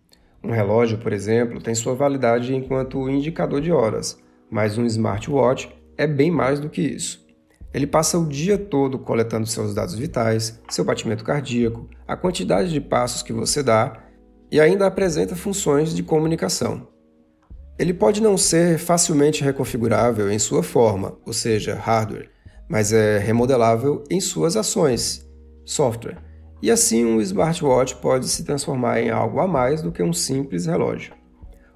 Um 0.42 0.52
relógio, 0.52 0.98
por 0.98 1.12
exemplo, 1.12 1.60
tem 1.60 1.74
sua 1.74 1.96
validade 1.96 2.54
enquanto 2.54 3.10
indicador 3.10 3.60
de 3.60 3.72
horas, 3.72 4.16
mas 4.48 4.78
um 4.78 4.86
smartwatch 4.86 5.68
é 5.96 6.06
bem 6.06 6.30
mais 6.30 6.60
do 6.60 6.70
que 6.70 6.80
isso. 6.80 7.26
Ele 7.74 7.88
passa 7.88 8.16
o 8.16 8.28
dia 8.28 8.56
todo 8.56 9.00
coletando 9.00 9.48
seus 9.48 9.74
dados 9.74 9.96
vitais, 9.96 10.60
seu 10.70 10.84
batimento 10.84 11.24
cardíaco, 11.24 11.88
a 12.06 12.16
quantidade 12.16 12.70
de 12.70 12.80
passos 12.80 13.24
que 13.24 13.32
você 13.32 13.60
dá 13.60 14.04
e 14.52 14.60
ainda 14.60 14.86
apresenta 14.86 15.34
funções 15.34 15.92
de 15.92 16.04
comunicação. 16.04 16.86
Ele 17.76 17.92
pode 17.92 18.22
não 18.22 18.38
ser 18.38 18.78
facilmente 18.78 19.42
reconfigurável 19.42 20.30
em 20.30 20.38
sua 20.38 20.62
forma, 20.62 21.18
ou 21.26 21.32
seja, 21.32 21.74
hardware, 21.74 22.30
mas 22.68 22.92
é 22.92 23.18
remodelável 23.18 24.04
em 24.08 24.20
suas 24.20 24.56
ações, 24.56 25.27
software, 25.68 26.16
e 26.62 26.70
assim, 26.70 27.04
um 27.04 27.20
smartwatch 27.20 27.96
pode 27.96 28.26
se 28.26 28.42
transformar 28.42 29.00
em 29.00 29.10
algo 29.10 29.38
a 29.38 29.46
mais 29.46 29.82
do 29.82 29.92
que 29.92 30.02
um 30.02 30.12
simples 30.12 30.66
relógio. 30.66 31.12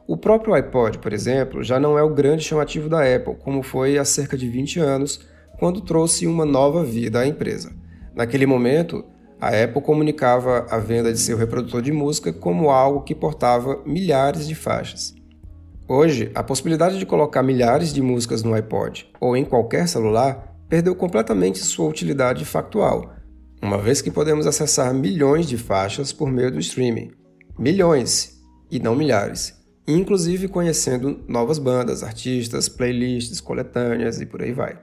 O 0.08 0.16
próprio 0.16 0.54
iPod, 0.54 0.98
por 0.98 1.12
exemplo, 1.12 1.62
já 1.62 1.78
não 1.78 1.96
é 1.96 2.02
o 2.02 2.12
grande 2.12 2.42
chamativo 2.42 2.88
da 2.88 3.00
Apple, 3.00 3.36
como 3.36 3.62
foi 3.62 3.98
há 3.98 4.04
cerca 4.04 4.36
de 4.36 4.48
20 4.48 4.80
anos, 4.80 5.24
quando 5.58 5.80
trouxe 5.80 6.26
uma 6.26 6.44
nova 6.44 6.84
vida 6.84 7.20
à 7.20 7.26
empresa. 7.26 7.72
Naquele 8.14 8.46
momento, 8.46 9.04
a 9.40 9.48
Apple 9.48 9.80
comunicava 9.80 10.66
a 10.68 10.78
venda 10.78 11.12
de 11.12 11.18
seu 11.18 11.36
reprodutor 11.36 11.82
de 11.82 11.92
música 11.92 12.32
como 12.32 12.70
algo 12.70 13.02
que 13.02 13.14
portava 13.14 13.80
milhares 13.86 14.48
de 14.48 14.54
faixas. 14.54 15.14
Hoje, 15.86 16.30
a 16.34 16.42
possibilidade 16.42 16.98
de 16.98 17.06
colocar 17.06 17.42
milhares 17.42 17.92
de 17.92 18.02
músicas 18.02 18.42
no 18.42 18.54
iPod 18.54 19.08
ou 19.20 19.36
em 19.36 19.44
qualquer 19.44 19.86
celular 19.86 20.56
perdeu 20.68 20.94
completamente 20.96 21.58
sua 21.58 21.88
utilidade 21.88 22.44
factual 22.44 23.21
uma 23.62 23.78
vez 23.78 24.02
que 24.02 24.10
podemos 24.10 24.44
acessar 24.44 24.92
milhões 24.92 25.46
de 25.46 25.56
faixas 25.56 26.12
por 26.12 26.28
meio 26.28 26.50
do 26.50 26.58
streaming. 26.58 27.12
Milhões, 27.56 28.42
e 28.68 28.80
não 28.80 28.96
milhares. 28.96 29.54
Inclusive 29.86 30.48
conhecendo 30.48 31.22
novas 31.28 31.60
bandas, 31.60 32.02
artistas, 32.02 32.68
playlists, 32.68 33.40
coletâneas 33.40 34.20
e 34.20 34.26
por 34.26 34.42
aí 34.42 34.52
vai. 34.52 34.76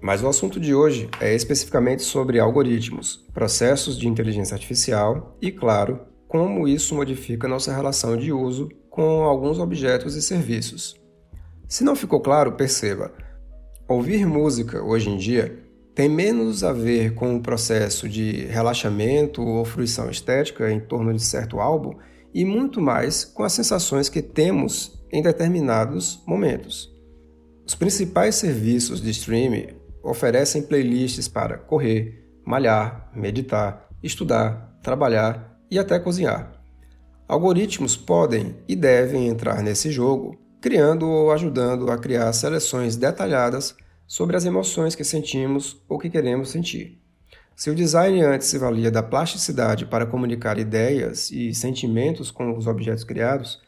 Mas 0.00 0.22
o 0.22 0.28
assunto 0.28 0.60
de 0.60 0.74
hoje 0.74 1.08
é 1.20 1.34
especificamente 1.34 2.02
sobre 2.02 2.38
algoritmos, 2.38 3.24
processos 3.34 3.98
de 3.98 4.06
inteligência 4.06 4.54
artificial 4.54 5.36
e, 5.42 5.50
claro, 5.50 6.00
como 6.28 6.68
isso 6.68 6.94
modifica 6.94 7.48
nossa 7.48 7.74
relação 7.74 8.16
de 8.16 8.32
uso 8.32 8.68
com 8.88 9.24
alguns 9.24 9.58
objetos 9.58 10.14
e 10.14 10.22
serviços. 10.22 10.94
Se 11.68 11.82
não 11.82 11.96
ficou 11.96 12.20
claro, 12.20 12.52
perceba: 12.52 13.12
ouvir 13.88 14.24
música 14.24 14.82
hoje 14.82 15.10
em 15.10 15.16
dia 15.16 15.65
tem 15.96 16.10
menos 16.10 16.62
a 16.62 16.74
ver 16.74 17.14
com 17.14 17.34
o 17.34 17.40
processo 17.40 18.06
de 18.06 18.44
relaxamento 18.44 19.40
ou 19.42 19.64
fruição 19.64 20.10
estética 20.10 20.70
em 20.70 20.78
torno 20.78 21.12
de 21.14 21.22
certo 21.22 21.58
álbum 21.58 21.94
e 22.34 22.44
muito 22.44 22.82
mais 22.82 23.24
com 23.24 23.42
as 23.42 23.54
sensações 23.54 24.10
que 24.10 24.20
temos 24.20 25.02
em 25.10 25.22
determinados 25.22 26.22
momentos. 26.26 26.94
Os 27.66 27.74
principais 27.74 28.34
serviços 28.34 29.00
de 29.00 29.08
streaming 29.08 29.68
oferecem 30.02 30.60
playlists 30.60 31.28
para 31.28 31.56
correr, 31.56 32.28
malhar, 32.44 33.10
meditar, 33.16 33.88
estudar, 34.02 34.78
trabalhar 34.82 35.58
e 35.70 35.78
até 35.78 35.98
cozinhar. 35.98 36.60
Algoritmos 37.26 37.96
podem 37.96 38.54
e 38.68 38.76
devem 38.76 39.28
entrar 39.28 39.62
nesse 39.62 39.90
jogo, 39.90 40.36
criando 40.60 41.08
ou 41.08 41.32
ajudando 41.32 41.90
a 41.90 41.96
criar 41.96 42.30
seleções 42.34 42.96
detalhadas 42.96 43.74
sobre 44.06 44.36
as 44.36 44.44
emoções 44.44 44.94
que 44.94 45.04
sentimos 45.04 45.82
ou 45.88 45.98
que 45.98 46.10
queremos 46.10 46.50
sentir. 46.50 47.00
Se 47.54 47.70
o 47.70 47.74
design 47.74 48.22
antes 48.22 48.48
se 48.48 48.58
valia 48.58 48.90
da 48.90 49.02
plasticidade 49.02 49.86
para 49.86 50.04
comunicar 50.04 50.58
ideias 50.58 51.30
e 51.30 51.54
sentimentos 51.54 52.30
com 52.30 52.56
os 52.56 52.66
objetos 52.66 53.02
criados, 53.02 53.62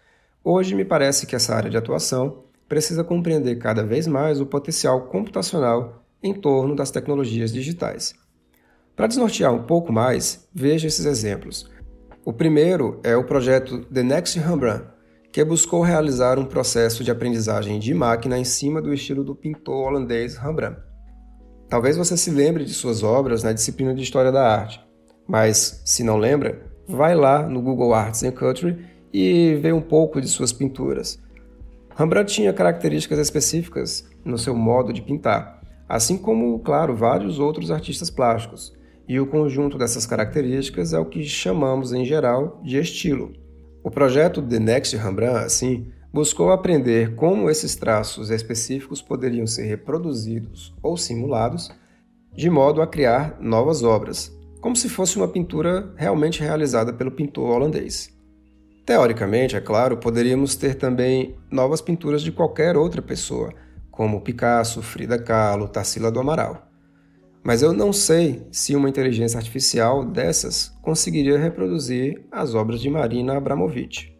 hoje 0.44 0.74
me 0.74 0.84
parece 0.84 1.26
que 1.26 1.34
essa 1.34 1.54
área 1.54 1.70
de 1.70 1.76
atuação 1.76 2.44
precisa 2.68 3.02
compreender 3.02 3.56
cada 3.56 3.82
vez 3.82 4.06
mais 4.06 4.40
o 4.40 4.46
potencial 4.46 5.06
computacional 5.06 6.04
em 6.22 6.34
torno 6.34 6.76
das 6.76 6.90
tecnologias 6.90 7.50
digitais. 7.52 8.14
Para 8.94 9.06
desnortear 9.06 9.54
um 9.54 9.62
pouco 9.62 9.92
mais, 9.92 10.46
veja 10.52 10.86
esses 10.86 11.06
exemplos. 11.06 11.70
O 12.24 12.32
primeiro 12.32 13.00
é 13.02 13.16
o 13.16 13.24
projeto 13.24 13.86
The 13.86 14.02
Next 14.02 14.38
Rembrandt, 14.38 14.84
que 15.30 15.44
buscou 15.44 15.82
realizar 15.82 16.38
um 16.38 16.44
processo 16.44 17.04
de 17.04 17.10
aprendizagem 17.10 17.78
de 17.78 17.92
máquina 17.92 18.38
em 18.38 18.44
cima 18.44 18.80
do 18.80 18.92
estilo 18.92 19.22
do 19.22 19.34
pintor 19.34 19.88
holandês 19.88 20.36
Rembrandt. 20.36 20.80
Talvez 21.68 21.96
você 21.96 22.16
se 22.16 22.30
lembre 22.30 22.64
de 22.64 22.72
suas 22.72 23.02
obras 23.02 23.42
na 23.42 23.52
disciplina 23.52 23.94
de 23.94 24.02
História 24.02 24.32
da 24.32 24.50
Arte, 24.50 24.80
mas, 25.26 25.82
se 25.84 26.02
não 26.02 26.16
lembra, 26.16 26.66
vai 26.88 27.14
lá 27.14 27.46
no 27.46 27.60
Google 27.60 27.92
Arts 27.92 28.22
and 28.22 28.32
Culture 28.32 28.78
e 29.12 29.58
vê 29.60 29.72
um 29.72 29.82
pouco 29.82 30.20
de 30.20 30.28
suas 30.28 30.52
pinturas. 30.52 31.20
Rembrandt 31.94 32.32
tinha 32.32 32.52
características 32.52 33.18
específicas 33.18 34.08
no 34.24 34.38
seu 34.38 34.54
modo 34.54 34.92
de 34.92 35.02
pintar, 35.02 35.60
assim 35.86 36.16
como, 36.16 36.58
claro, 36.60 36.96
vários 36.96 37.38
outros 37.38 37.70
artistas 37.70 38.08
plásticos, 38.08 38.72
e 39.06 39.20
o 39.20 39.26
conjunto 39.26 39.76
dessas 39.76 40.06
características 40.06 40.94
é 40.94 40.98
o 40.98 41.04
que 41.04 41.22
chamamos, 41.24 41.92
em 41.92 42.04
geral, 42.04 42.60
de 42.64 42.78
estilo. 42.78 43.32
O 43.82 43.90
projeto 43.90 44.42
The 44.42 44.58
Next 44.58 44.96
Rembrandt, 44.96 45.44
assim, 45.44 45.86
buscou 46.12 46.50
aprender 46.50 47.14
como 47.14 47.48
esses 47.48 47.76
traços 47.76 48.30
específicos 48.30 49.00
poderiam 49.00 49.46
ser 49.46 49.64
reproduzidos 49.64 50.74
ou 50.82 50.96
simulados, 50.96 51.70
de 52.34 52.50
modo 52.50 52.82
a 52.82 52.86
criar 52.86 53.36
novas 53.40 53.82
obras, 53.82 54.36
como 54.60 54.74
se 54.74 54.88
fosse 54.88 55.16
uma 55.16 55.28
pintura 55.28 55.92
realmente 55.96 56.40
realizada 56.40 56.92
pelo 56.92 57.12
pintor 57.12 57.50
holandês. 57.50 58.16
Teoricamente, 58.84 59.54
é 59.54 59.60
claro, 59.60 59.98
poderíamos 59.98 60.56
ter 60.56 60.74
também 60.74 61.36
novas 61.50 61.80
pinturas 61.80 62.22
de 62.22 62.32
qualquer 62.32 62.76
outra 62.76 63.02
pessoa, 63.02 63.52
como 63.90 64.20
Picasso, 64.20 64.82
Frida 64.82 65.18
Kahlo, 65.18 65.68
Tarsila 65.68 66.10
do 66.10 66.20
Amaral. 66.20 66.67
Mas 67.48 67.62
eu 67.62 67.72
não 67.72 67.94
sei 67.94 68.46
se 68.52 68.76
uma 68.76 68.90
inteligência 68.90 69.38
artificial 69.38 70.04
dessas 70.04 70.70
conseguiria 70.82 71.38
reproduzir 71.38 72.22
as 72.30 72.54
obras 72.54 72.78
de 72.78 72.90
Marina 72.90 73.38
Abramovic. 73.38 74.14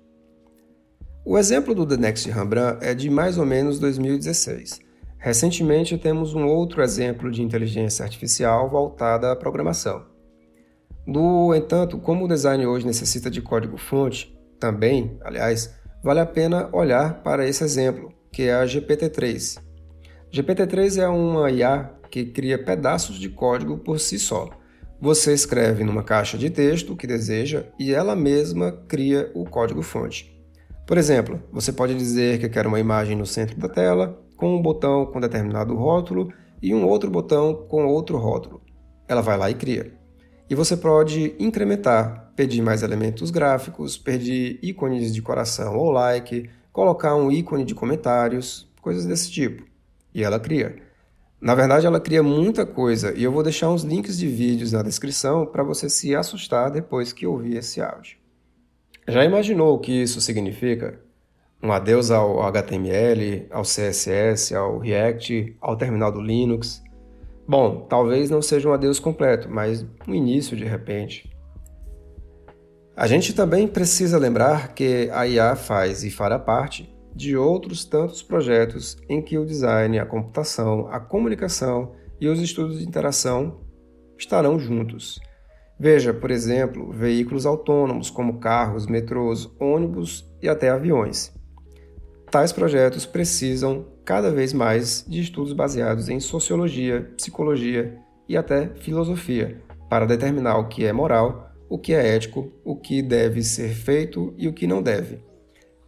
O 1.27 1.37
exemplo 1.37 1.75
do 1.75 1.85
The 1.85 1.99
Next 1.99 2.31
Rembrandt 2.31 2.83
é 2.83 2.95
de 2.95 3.11
mais 3.11 3.37
ou 3.37 3.45
menos 3.45 3.79
2016. 3.79 4.81
Recentemente 5.19 5.99
temos 5.99 6.33
um 6.33 6.47
outro 6.47 6.83
exemplo 6.83 7.31
de 7.31 7.43
inteligência 7.43 8.03
artificial 8.03 8.71
voltada 8.71 9.31
à 9.31 9.37
programação. 9.37 10.07
No 11.07 11.55
entanto, 11.55 11.99
como 11.99 12.25
o 12.25 12.29
design 12.29 12.67
hoje 12.67 12.87
necessita 12.87 13.31
de 13.31 13.43
código-fonte, 13.43 14.35
também, 14.59 15.19
aliás, 15.21 15.79
vale 16.03 16.21
a 16.21 16.27
pena 16.27 16.71
olhar 16.73 17.23
para 17.23 17.47
esse 17.47 17.63
exemplo, 17.63 18.11
que 18.33 18.45
é 18.45 18.55
a 18.55 18.65
GPT-3. 18.65 19.63
GPT-3 20.33 21.03
é 21.03 21.09
uma 21.09 21.51
IA 21.51 21.98
que 22.11 22.25
cria 22.27 22.63
pedaços 22.63 23.19
de 23.19 23.29
código 23.29 23.79
por 23.79 23.99
si 24.01 24.19
só. 24.19 24.51
Você 25.01 25.33
escreve 25.33 25.85
numa 25.85 26.03
caixa 26.03 26.37
de 26.37 26.51
texto 26.51 26.93
o 26.93 26.97
que 26.97 27.07
deseja 27.07 27.67
e 27.79 27.95
ela 27.95 28.17
mesma 28.17 28.73
cria 28.89 29.31
o 29.35 29.45
código-fonte. 29.45 30.37
Por 30.87 30.99
exemplo, 30.99 31.43
você 31.53 31.73
pode 31.73 31.95
dizer 31.95 32.41
que 32.41 32.49
quer 32.49 32.67
uma 32.67 32.81
imagem 32.81 33.17
no 33.17 33.27
centro 33.27 33.57
da 33.59 33.69
tela, 33.69 34.21
com 34.37 34.57
um 34.57 34.63
botão 34.63 35.07
com 35.07 35.21
determinado 35.21 35.75
rótulo 35.75 36.33
e 36.63 36.75
um 36.75 36.85
outro 36.87 37.11
botão 37.11 37.67
com 37.69 37.87
outro 37.87 38.19
rótulo. 38.19 38.63
Ela 39.07 39.21
vai 39.21 39.37
lá 39.37 39.51
e 39.51 39.55
cria. 39.55 39.93
E 40.51 40.55
você 40.55 40.77
pode 40.77 41.35
incrementar, 41.39 42.33
pedir 42.35 42.63
mais 42.63 42.83
elementos 42.83 43.31
gráficos, 43.31 43.99
pedir 43.99 44.59
ícones 44.63 45.15
de 45.15 45.21
coração 45.21 45.77
ou 45.77 45.91
like, 45.91 46.49
colocar 46.73 47.15
um 47.15 47.31
ícone 47.31 47.65
de 47.65 47.75
comentários, 47.75 48.67
coisas 48.81 49.05
desse 49.05 49.31
tipo. 49.31 49.65
E 50.15 50.25
ela 50.25 50.41
cria. 50.41 50.88
Na 51.41 51.55
verdade, 51.55 51.87
ela 51.87 52.01
cria 52.01 52.23
muita 52.23 52.67
coisa 52.67 53.15
e 53.15 53.23
eu 53.23 53.31
vou 53.31 53.45
deixar 53.45 53.71
uns 53.71 53.83
links 53.83 54.19
de 54.19 54.27
vídeos 54.27 54.73
na 54.73 54.83
descrição 54.83 55.47
para 55.47 55.63
você 55.63 55.89
se 55.89 56.15
assustar 56.15 56.71
depois 56.71 57.13
que 57.13 57.27
ouvir 57.27 57.57
esse 57.57 57.81
áudio. 57.81 58.17
Já 59.07 59.25
imaginou 59.25 59.75
o 59.75 59.79
que 59.79 59.93
isso 59.93 60.21
significa? 60.21 61.01
Um 61.63 61.73
adeus 61.73 62.11
ao 62.11 62.43
HTML, 62.43 63.47
ao 63.51 63.63
CSS, 63.63 64.55
ao 64.55 64.79
React, 64.79 65.57
ao 65.61 65.77
terminal 65.77 66.11
do 66.11 66.21
Linux? 66.21 66.83
Bom, 67.47 67.87
talvez 67.89 68.31
não 68.31 68.43
seja 68.43 68.69
um 68.69 68.73
adeus 68.73 68.99
completo, 68.99 69.49
mas 69.49 69.87
um 70.07 70.15
início 70.15 70.57
de 70.57 70.65
repente. 70.65 71.31
A 72.97 73.07
gente 73.07 73.33
também 73.33 73.69
precisa 73.69 74.19
lembrar 74.19 74.75
que 74.75 75.09
a 75.13 75.27
IA 75.27 75.55
faz 75.55 76.03
e 76.03 76.11
fará 76.11 76.37
parte 76.37 76.98
de 77.19 77.37
outros 77.37 77.85
tantos 77.85 78.23
projetos 78.23 78.97
em 79.09 79.21
que 79.21 79.37
o 79.37 79.45
design, 79.45 79.99
a 79.99 80.07
computação, 80.07 80.87
a 80.87 81.01
comunicação 81.01 81.91
e 82.21 82.29
os 82.29 82.41
estudos 82.41 82.79
de 82.79 82.87
interação 82.87 83.59
estarão 84.17 84.57
juntos. 84.57 85.19
Veja, 85.81 86.15
por 86.15 86.31
exemplo, 86.31 86.93
veículos 86.93 87.45
autônomos 87.45 88.09
como 88.09 88.39
carros, 88.39 88.87
metrôs, 88.87 89.51
ônibus 89.59 90.33
e 90.41 90.49
até 90.49 90.71
aviões. 90.71 91.35
Tais 92.31 92.53
projetos 92.53 93.05
precisam 93.05 93.87
cada 94.05 94.31
vez 94.31 94.53
mais 94.53 95.05
de 95.09 95.21
estudos 95.21 95.53
baseados 95.53 96.09
em 96.09 96.21
sociologia, 96.21 97.13
psicologia 97.17 97.99
e 98.29 98.37
até 98.37 98.69
filosofia 98.77 99.61
para 99.91 100.07
determinar 100.07 100.59
o 100.59 100.69
que 100.69 100.85
é 100.85 100.93
moral, 100.93 101.51
o 101.69 101.79
que 101.79 101.93
é 101.93 102.15
ético, 102.15 102.53
o 102.65 102.77
que 102.77 103.03
deve 103.03 103.43
ser 103.43 103.71
feito 103.71 104.33
e 104.37 104.47
o 104.47 104.53
que 104.53 104.69
não 104.69 104.81
deve. 104.81 105.27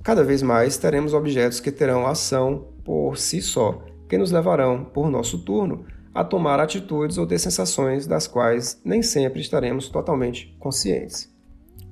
Cada 0.03 0.25
vez 0.25 0.43
mais 0.43 0.79
teremos 0.79 1.13
objetos 1.13 1.61
que 1.61 1.71
terão 1.71 2.07
ação 2.07 2.69
por 2.85 3.19
si 3.19 3.43
só, 3.43 3.85
que 4.09 4.17
nos 4.17 4.31
levarão, 4.31 4.85
por 4.85 5.11
nosso 5.11 5.45
turno, 5.45 5.85
a 6.15 6.25
tomar 6.25 6.59
atitudes 6.59 7.19
ou 7.19 7.27
ter 7.27 7.39
sensações 7.39 8.07
das 8.07 8.27
quais 8.27 8.81
nem 8.85 9.03
sempre 9.03 9.41
estaremos 9.41 9.89
totalmente 9.89 10.57
conscientes. 10.59 11.31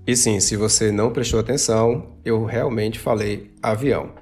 E 0.07 0.17
sim, 0.17 0.41
se 0.41 0.57
você 0.57 0.91
não 0.91 1.13
prestou 1.13 1.39
atenção, 1.39 2.17
eu 2.25 2.45
realmente 2.45 2.99
falei 2.99 3.53
avião. 3.63 4.15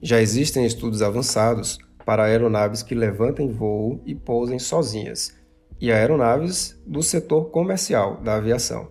Já 0.00 0.20
existem 0.20 0.64
estudos 0.64 1.02
avançados 1.02 1.78
para 2.04 2.24
aeronaves 2.24 2.82
que 2.82 2.94
levantem 2.94 3.52
voo 3.52 4.00
e 4.06 4.14
pousem 4.14 4.58
sozinhas, 4.58 5.36
e 5.78 5.92
aeronaves 5.92 6.80
do 6.86 7.02
setor 7.02 7.50
comercial 7.50 8.20
da 8.22 8.36
aviação. 8.36 8.88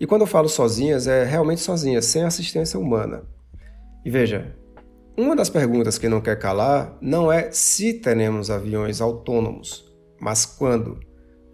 E 0.00 0.06
quando 0.06 0.22
eu 0.22 0.26
falo 0.26 0.48
sozinhas, 0.48 1.06
é 1.06 1.22
realmente 1.22 1.60
sozinhas, 1.60 2.06
sem 2.06 2.22
assistência 2.24 2.80
humana. 2.80 3.33
E 4.04 4.10
veja, 4.10 4.54
uma 5.16 5.34
das 5.34 5.48
perguntas 5.48 5.96
que 5.96 6.08
não 6.08 6.20
quer 6.20 6.38
calar 6.38 6.98
não 7.00 7.30
é 7.30 7.50
se 7.52 7.94
teremos 7.94 8.50
aviões 8.50 9.00
autônomos, 9.00 9.84
mas 10.20 10.44
quando. 10.44 10.98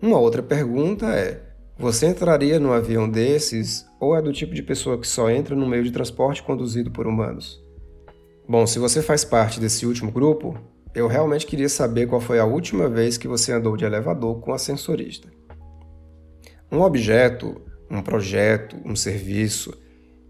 Uma 0.02 0.18
outra 0.18 0.42
pergunta 0.42 1.06
é: 1.06 1.42
você 1.78 2.06
entraria 2.06 2.58
num 2.58 2.72
avião 2.72 3.08
desses 3.08 3.86
ou 4.00 4.16
é 4.16 4.22
do 4.22 4.32
tipo 4.32 4.54
de 4.54 4.62
pessoa 4.62 4.98
que 4.98 5.06
só 5.06 5.30
entra 5.30 5.54
no 5.54 5.66
meio 5.66 5.84
de 5.84 5.92
transporte 5.92 6.42
conduzido 6.42 6.90
por 6.90 7.06
humanos? 7.06 7.62
Bom, 8.48 8.66
se 8.66 8.78
você 8.78 9.00
faz 9.00 9.24
parte 9.24 9.60
desse 9.60 9.86
último 9.86 10.10
grupo, 10.10 10.58
eu 10.94 11.06
realmente 11.06 11.46
queria 11.46 11.68
saber 11.68 12.06
qual 12.06 12.20
foi 12.20 12.38
a 12.40 12.44
última 12.44 12.88
vez 12.88 13.16
que 13.16 13.28
você 13.28 13.52
andou 13.52 13.76
de 13.76 13.84
elevador 13.84 14.40
com 14.40 14.52
ascensorista. 14.52 15.28
Um 16.72 16.80
objeto, 16.80 17.60
um 17.90 18.02
projeto, 18.02 18.76
um 18.84 18.96
serviço, 18.96 19.72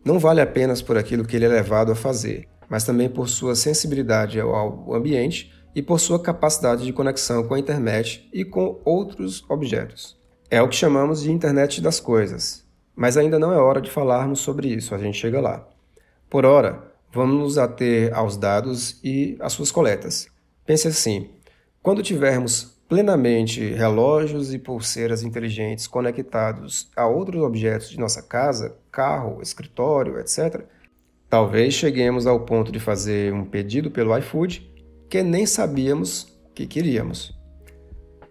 não 0.05 0.19
vale 0.19 0.41
apenas 0.41 0.81
por 0.81 0.97
aquilo 0.97 1.25
que 1.25 1.37
ele 1.37 1.45
é 1.45 1.49
levado 1.49 1.93
a 1.93 1.97
fazer, 1.97 2.49
mas 2.69 2.85
também 2.85 3.09
por 3.09 3.29
sua 3.29 3.55
sensibilidade 3.55 4.41
ao 4.41 4.95
ambiente 4.95 5.53
e 5.75 5.83
por 5.83 6.01
sua 6.01 6.21
capacidade 6.21 6.85
de 6.85 6.93
conexão 6.93 7.45
com 7.45 7.55
a 7.55 7.59
internet 7.59 8.29
e 8.33 8.45
com 8.45 8.81
outros 8.85 9.45
objetos. 9.49 10.19
É 10.51 10.61
o 10.61 10.69
que 10.69 10.77
chamamos 10.77 11.23
de 11.23 11.31
internet 11.31 11.81
das 11.81 12.01
coisas. 12.01 12.65
Mas 12.97 13.17
ainda 13.17 13.39
não 13.39 13.53
é 13.53 13.57
hora 13.57 13.81
de 13.81 13.91
falarmos 13.91 14.41
sobre 14.41 14.69
isso, 14.69 14.95
a 14.95 14.99
gente 14.99 15.19
chega 15.19 15.41
lá. 15.41 15.67
Por 16.29 16.45
ora, 16.45 16.93
vamos 17.13 17.39
nos 17.39 17.59
ater 17.59 18.13
aos 18.15 18.37
dados 18.37 19.01
e 19.03 19.37
às 19.41 19.53
suas 19.53 19.71
coletas. 19.71 20.29
Pense 20.67 20.89
assim: 20.89 21.31
quando 21.83 22.03
tivermos 22.03 22.79
plenamente 22.89 23.73
relógios 23.73 24.53
e 24.53 24.59
pulseiras 24.59 25.23
inteligentes 25.23 25.87
conectados 25.87 26.91
a 26.97 27.07
outros 27.07 27.43
objetos 27.43 27.89
de 27.89 27.99
nossa 27.99 28.23
casa, 28.23 28.77
carro, 28.91 29.41
escritório, 29.43 30.19
etc., 30.19 30.65
talvez 31.29 31.75
cheguemos 31.75 32.27
ao 32.27 32.41
ponto 32.41 32.73
de 32.73 32.81
fazer 32.81 33.33
um 33.33 33.45
pedido 33.45 33.91
pelo 33.91 34.17
iFood 34.19 34.71
que 35.09 35.23
nem 35.23 35.47
sabíamos 35.47 36.27
que 36.55 36.67
queríamos. 36.67 37.39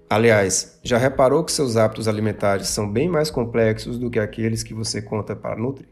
Aliás, 0.10 0.80
já 0.84 0.98
reparou 0.98 1.44
que 1.44 1.52
seus 1.52 1.78
hábitos 1.78 2.08
alimentares 2.08 2.68
são 2.68 2.92
bem 2.92 3.08
mais 3.08 3.30
complexos 3.30 4.00
do 4.00 4.10
que 4.10 4.18
aqueles 4.18 4.64
que 4.64 4.74
você 4.74 5.02
conta 5.02 5.36
para 5.36 5.56
Nutri? 5.56 5.88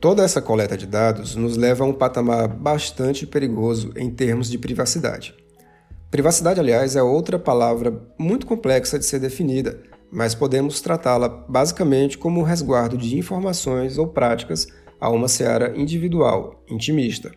Toda 0.00 0.22
essa 0.22 0.40
coleta 0.40 0.76
de 0.76 0.86
dados 0.86 1.34
nos 1.34 1.56
leva 1.56 1.84
a 1.84 1.86
um 1.86 1.92
patamar 1.92 2.48
bastante 2.48 3.26
perigoso 3.26 3.92
em 3.96 4.08
termos 4.08 4.48
de 4.48 4.56
privacidade. 4.56 5.34
Privacidade, 6.10 6.60
aliás, 6.60 6.94
é 6.94 7.02
outra 7.02 7.38
palavra 7.38 8.00
muito 8.18 8.46
complexa 8.46 8.98
de 8.98 9.04
ser 9.04 9.18
definida, 9.18 9.82
mas 10.10 10.34
podemos 10.34 10.80
tratá-la 10.80 11.28
basicamente 11.28 12.16
como 12.16 12.40
um 12.40 12.44
resguardo 12.44 12.96
de 12.96 13.18
informações 13.18 13.98
ou 13.98 14.06
práticas 14.06 14.66
a 15.00 15.10
uma 15.10 15.28
seara 15.28 15.76
individual, 15.76 16.64
intimista. 16.70 17.32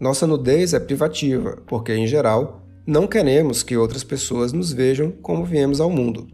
Nossa 0.00 0.26
nudez 0.26 0.74
é 0.74 0.80
privativa, 0.80 1.62
porque, 1.66 1.94
em 1.94 2.06
geral, 2.06 2.66
não 2.86 3.06
queremos 3.06 3.62
que 3.62 3.76
outras 3.76 4.02
pessoas 4.02 4.52
nos 4.52 4.72
vejam 4.72 5.12
como 5.22 5.44
viemos 5.44 5.80
ao 5.80 5.90
mundo. 5.90 6.26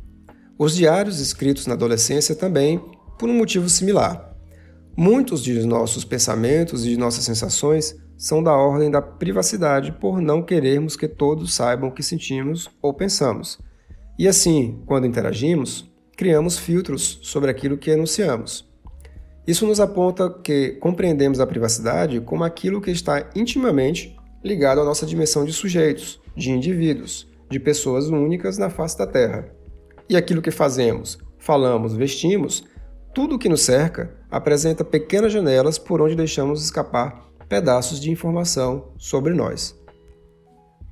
Os 0.59 0.75
diários 0.75 1.21
escritos 1.21 1.67
na 1.67 1.75
adolescência 1.75 2.35
também, 2.35 2.81
por 3.19 3.29
um 3.29 3.37
motivo 3.37 3.69
similar. 3.69 4.35
Muitos 4.97 5.43
de 5.43 5.67
nossos 5.67 6.05
pensamentos 6.05 6.87
e 6.87 6.91
de 6.91 6.97
nossas 6.97 7.25
sensações 7.25 7.95
são 8.19 8.43
da 8.43 8.53
ordem 8.53 8.91
da 8.91 9.01
privacidade 9.01 9.93
por 9.93 10.21
não 10.21 10.43
querermos 10.43 10.97
que 10.97 11.09
todos 11.09 11.55
saibam 11.55 11.89
o 11.89 11.93
que 11.93 12.03
sentimos 12.03 12.69
ou 12.83 12.93
pensamos 12.93 13.59
e 14.19 14.27
assim, 14.27 14.83
quando 14.85 15.07
interagimos, 15.07 15.89
criamos 16.17 16.59
filtros 16.59 17.21
sobre 17.23 17.53
aquilo 17.53 17.79
que 17.79 17.93
enunciamos. 17.93 18.69
Isso 19.47 19.65
nos 19.65 19.79
aponta 19.79 20.29
que 20.43 20.71
compreendemos 20.81 21.39
a 21.39 21.47
privacidade 21.47 22.21
como 22.21 22.43
aquilo 22.43 22.81
que 22.81 22.91
está 22.91 23.31
intimamente 23.37 24.19
ligado 24.43 24.81
à 24.81 24.85
nossa 24.85 25.07
dimensão 25.07 25.45
de 25.45 25.53
sujeitos, 25.53 26.21
de 26.35 26.51
indivíduos, 26.51 27.29
de 27.49 27.61
pessoas 27.61 28.09
únicas 28.09 28.59
na 28.59 28.69
face 28.69 28.99
da 28.99 29.07
Terra. 29.07 29.49
E 30.11 30.17
aquilo 30.17 30.43
que 30.43 30.51
fazemos, 30.51 31.17
falamos, 31.39 31.95
vestimos, 31.95 32.65
tudo 33.15 33.37
o 33.37 33.39
que 33.39 33.49
nos 33.49 33.61
cerca 33.61 34.13
apresenta 34.29 34.85
pequenas 34.85 35.33
janelas 35.33 35.79
por 35.79 36.03
onde 36.03 36.17
deixamos 36.17 36.65
escapar 36.65 37.28
pedaços 37.49 38.01
de 38.01 38.11
informação 38.11 38.89
sobre 38.99 39.33
nós. 39.33 39.75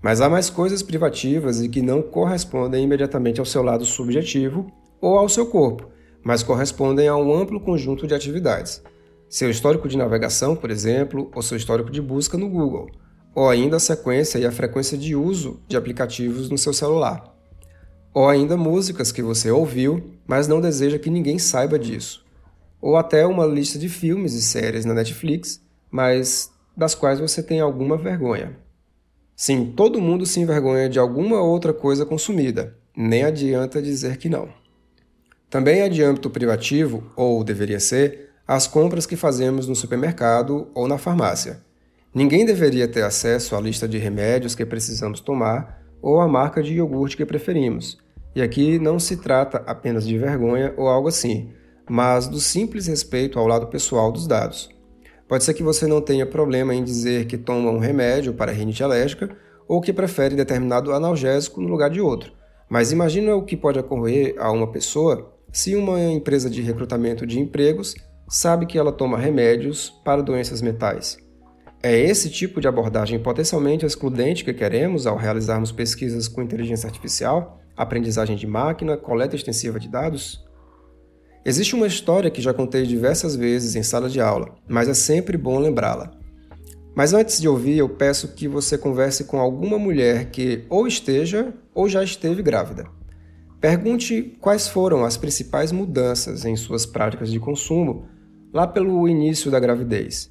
Mas 0.03 0.21
há 0.21 0.29
mais 0.29 0.49
coisas 0.49 0.83
privativas 0.83 1.61
e 1.61 1.69
que 1.69 1.83
não 1.83 2.01
correspondem 2.01 2.85
imediatamente 2.85 3.41
ao 3.41 3.47
seu 3.47 3.63
lado 3.63 3.85
subjetivo 3.85 4.71
ou 5.01 5.19
ao 5.19 5.29
seu 5.29 5.47
corpo, 5.47 5.89
mas 6.25 6.43
correspondem 6.43 7.09
a 7.09 7.17
um 7.17 7.35
amplo 7.35 7.61
conjunto 7.61 8.07
de 8.07 8.15
atividades. 8.15 8.83
Seu 9.29 9.51
histórico 9.51 9.89
de 9.89 9.97
navegação, 9.97 10.55
por 10.55 10.71
exemplo, 10.71 11.31
ou 11.35 11.43
seu 11.43 11.57
histórico 11.57 11.91
de 11.91 12.01
busca 12.01 12.39
no 12.39 12.49
Google, 12.49 12.89
ou 13.35 13.51
ainda 13.51 13.77
a 13.77 13.81
sequência 13.81 14.39
e 14.39 14.47
a 14.47 14.53
frequência 14.53 14.97
de 14.97 15.17
uso 15.17 15.61
de 15.67 15.77
aplicativos 15.77 16.49
no 16.49 16.57
seu 16.57 16.73
celular. 16.73 17.35
ou 18.17 18.31
ainda 18.31 18.57
músicas 18.57 19.13
que 19.13 19.21
você 19.21 19.51
ouviu, 19.51 20.03
mas 20.27 20.49
não 20.49 20.59
deseja 20.59 20.99
que 20.99 21.11
ninguém 21.11 21.39
saiba 21.39 21.79
disso, 21.79 22.25
ou 22.81 22.97
até 22.97 23.27
uma 23.27 23.45
lista 23.45 23.79
de 23.79 23.91
filmes 23.91 24.33
e 24.33 24.41
séries 24.41 24.87
na 24.87 24.95
Netflix, 24.95 25.61
mas 25.91 26.53
das 26.77 26.95
quais 26.95 27.19
você 27.19 27.43
tem 27.43 27.61
alguma 27.61 27.97
vergonha. 27.97 28.57
Sim, 29.35 29.73
todo 29.77 30.01
mundo 30.01 30.25
se 30.25 30.41
envergonha 30.41 30.89
de 30.89 30.99
alguma 30.99 31.41
outra 31.43 31.73
coisa 31.73 32.07
consumida, 32.07 32.77
nem 32.97 33.25
adianta 33.25 33.83
dizer 33.83 34.17
que 34.17 34.29
não. 34.29 34.49
Também 35.49 35.81
é 35.81 35.89
de 35.89 36.03
âmbito 36.03 36.31
privativo, 36.31 37.05
ou 37.15 37.45
deveria 37.45 37.79
ser, 37.79 38.31
as 38.47 38.67
compras 38.67 39.07
que 39.07 39.17
fazemos 39.17 39.67
no 39.67 39.75
supermercado 39.75 40.69
ou 40.75 40.87
na 40.89 40.99
farmácia. 40.99 41.61
Ninguém 42.15 42.47
deveria 42.47 42.89
ter 42.89 43.03
acesso 43.03 43.55
à 43.55 43.61
lista 43.61 43.87
de 43.87 43.99
remédios 43.99 44.55
que 44.55 44.65
precisamos 44.65 45.21
tomar 45.21 45.83
ou 46.01 46.21
à 46.21 46.27
marca 46.27 46.63
de 46.63 46.75
iogurte 46.75 47.17
que 47.17 47.27
preferimos. 47.27 47.99
E 48.35 48.41
aqui 48.41 48.79
não 48.79 48.99
se 48.99 49.17
trata 49.17 49.63
apenas 49.67 50.07
de 50.07 50.17
vergonha 50.17 50.73
ou 50.77 50.89
algo 50.89 51.09
assim, 51.09 51.51
mas 51.89 52.27
do 52.27 52.41
simples 52.41 52.87
respeito 52.87 53.39
ao 53.39 53.47
lado 53.47 53.67
pessoal 53.67 54.11
dos 54.11 54.27
dados. 54.27 54.71
Pode 55.29 55.43
ser 55.43 55.55
que 55.55 55.63
você 55.63 55.87
não 55.87 56.01
tenha 56.01 56.25
problema 56.25 56.75
em 56.75 56.85
dizer 56.85 57.27
que 57.27 57.37
toma 57.37 57.71
um 57.71 57.79
remédio 57.79 58.33
para 58.33 58.53
rinite 58.53 58.85
alérgica 58.85 59.37
ou 59.67 59.81
que 59.81 59.93
prefere 59.93 60.37
determinado 60.37 60.93
analgésico 60.93 61.61
no 61.61 61.69
lugar 61.69 61.91
de 61.91 62.01
outro. 62.01 62.33
Mas 62.69 62.93
imagina 62.93 63.35
o 63.35 63.45
que 63.45 63.57
pode 63.57 63.79
ocorrer 63.79 64.35
a 64.39 64.51
uma 64.51 64.71
pessoa 64.71 65.33
se 65.53 65.75
uma 65.75 66.01
empresa 66.01 66.49
de 66.49 66.63
recrutamento 66.63 67.27
de 67.27 67.41
empregos 67.41 67.95
sabe 68.29 68.67
que 68.67 68.79
ela 68.79 68.93
toma 68.93 69.19
remédios 69.19 69.91
para 70.05 70.23
doenças 70.23 70.61
mentais. 70.61 71.19
É 71.83 71.97
esse 71.99 72.31
tipo 72.31 72.61
de 72.61 72.67
abordagem 72.67 73.19
potencialmente 73.19 73.87
excludente 73.87 74.45
que 74.45 74.53
queremos 74.53 75.07
ao 75.07 75.17
realizarmos 75.17 75.71
pesquisas 75.71 76.27
com 76.27 76.43
inteligência 76.43 76.87
artificial, 76.87 77.61
aprendizagem 77.77 78.37
de 78.37 78.47
máquina, 78.47 78.97
coleta 78.97 79.37
extensiva 79.37 79.79
de 79.79 79.89
dados? 79.89 80.45
Existe 81.49 81.77
uma 81.77 81.87
história 81.87 82.29
que 82.29 82.43
já 82.43 82.53
contei 82.53 82.83
diversas 82.83 83.37
vezes 83.37 83.77
em 83.77 83.83
sala 83.85 84.09
de 84.09 84.21
aula, 84.21 84.57
mas 84.69 84.89
é 84.89 84.95
sempre 84.95 85.39
bom 85.39 85.61
lembrá-la. 85.61 86.11
Mas 86.93 87.13
antes 87.13 87.41
de 87.41 87.49
ouvir, 87.49 87.79
eu 87.79 87.89
peço 87.89 88.35
que 88.35 88.49
você 88.49 88.77
converse 88.77 89.23
com 89.23 89.39
alguma 89.39 89.79
mulher 89.79 90.33
que 90.33 90.65
ou 90.69 90.89
esteja 90.89 91.55
ou 91.73 91.89
já 91.89 92.03
esteve 92.03 92.43
grávida. 92.43 92.87
Pergunte 93.61 94.37
quais 94.41 94.67
foram 94.67 95.05
as 95.05 95.17
principais 95.17 95.71
mudanças 95.71 96.45
em 96.45 96.57
suas 96.57 96.85
práticas 96.85 97.31
de 97.31 97.39
consumo 97.39 98.09
lá 98.53 98.67
pelo 98.67 99.07
início 99.07 99.49
da 99.49 99.61
gravidez. 99.61 100.29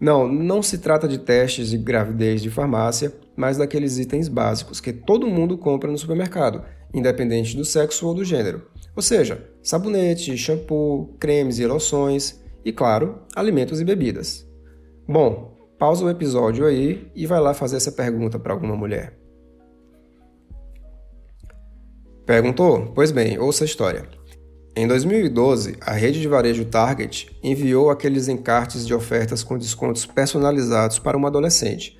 Não, 0.00 0.26
não 0.26 0.64
se 0.64 0.78
trata 0.78 1.06
de 1.06 1.18
testes 1.18 1.70
de 1.70 1.78
gravidez 1.78 2.42
de 2.42 2.50
farmácia, 2.50 3.12
mas 3.36 3.56
daqueles 3.56 3.98
itens 3.98 4.26
básicos 4.26 4.80
que 4.80 4.92
todo 4.92 5.28
mundo 5.28 5.56
compra 5.56 5.88
no 5.88 5.96
supermercado, 5.96 6.64
independente 6.92 7.56
do 7.56 7.64
sexo 7.64 8.04
ou 8.08 8.14
do 8.14 8.24
gênero. 8.24 8.66
Ou 8.96 9.02
seja, 9.02 9.49
sabonete, 9.62 10.36
shampoo, 10.36 11.14
cremes 11.18 11.58
e 11.58 11.66
loções 11.66 12.40
e, 12.64 12.72
claro, 12.72 13.22
alimentos 13.34 13.80
e 13.80 13.84
bebidas. 13.84 14.46
Bom, 15.08 15.56
pausa 15.78 16.04
o 16.04 16.10
episódio 16.10 16.66
aí 16.66 17.10
e 17.14 17.26
vai 17.26 17.40
lá 17.40 17.54
fazer 17.54 17.76
essa 17.76 17.92
pergunta 17.92 18.38
para 18.38 18.52
alguma 18.52 18.76
mulher. 18.76 19.18
Perguntou? 22.24 22.92
Pois 22.94 23.10
bem, 23.10 23.38
ouça 23.38 23.64
a 23.64 23.66
história. 23.66 24.08
Em 24.76 24.86
2012, 24.86 25.76
a 25.80 25.92
rede 25.92 26.20
de 26.20 26.28
varejo 26.28 26.64
Target 26.64 27.36
enviou 27.42 27.90
aqueles 27.90 28.28
encartes 28.28 28.86
de 28.86 28.94
ofertas 28.94 29.42
com 29.42 29.58
descontos 29.58 30.06
personalizados 30.06 30.98
para 30.98 31.16
uma 31.16 31.28
adolescente. 31.28 31.98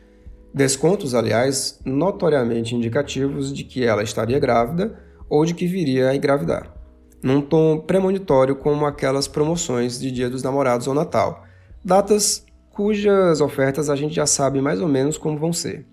Descontos, 0.54 1.14
aliás, 1.14 1.80
notoriamente 1.84 2.74
indicativos 2.76 3.52
de 3.52 3.64
que 3.64 3.84
ela 3.84 4.04
estaria 4.04 4.38
grávida 4.38 4.96
ou 5.28 5.44
de 5.44 5.52
que 5.52 5.66
viria 5.66 6.10
a 6.10 6.16
engravidar 6.16 6.79
num 7.22 7.40
tom 7.40 7.78
premonitório 7.78 8.56
como 8.56 8.86
aquelas 8.86 9.28
promoções 9.28 9.98
de 9.98 10.10
Dia 10.10 10.30
dos 10.30 10.42
Namorados 10.42 10.86
ou 10.86 10.94
Natal, 10.94 11.44
datas 11.84 12.44
cujas 12.70 13.40
ofertas 13.40 13.90
a 13.90 13.96
gente 13.96 14.14
já 14.14 14.26
sabe 14.26 14.60
mais 14.60 14.80
ou 14.80 14.88
menos 14.88 15.18
como 15.18 15.38
vão 15.38 15.52
ser. 15.52 15.86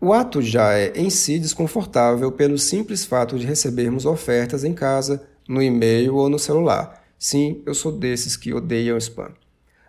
O 0.00 0.12
ato 0.12 0.42
já 0.42 0.74
é 0.74 0.92
em 0.96 1.08
si 1.08 1.38
desconfortável 1.38 2.30
pelo 2.32 2.58
simples 2.58 3.04
fato 3.04 3.38
de 3.38 3.46
recebermos 3.46 4.04
ofertas 4.04 4.64
em 4.64 4.74
casa, 4.74 5.26
no 5.48 5.62
e-mail 5.62 6.16
ou 6.16 6.28
no 6.28 6.38
celular. 6.38 7.02
Sim, 7.18 7.62
eu 7.64 7.74
sou 7.74 7.92
desses 7.92 8.36
que 8.36 8.52
odeiam 8.52 8.98
spam. 8.98 9.32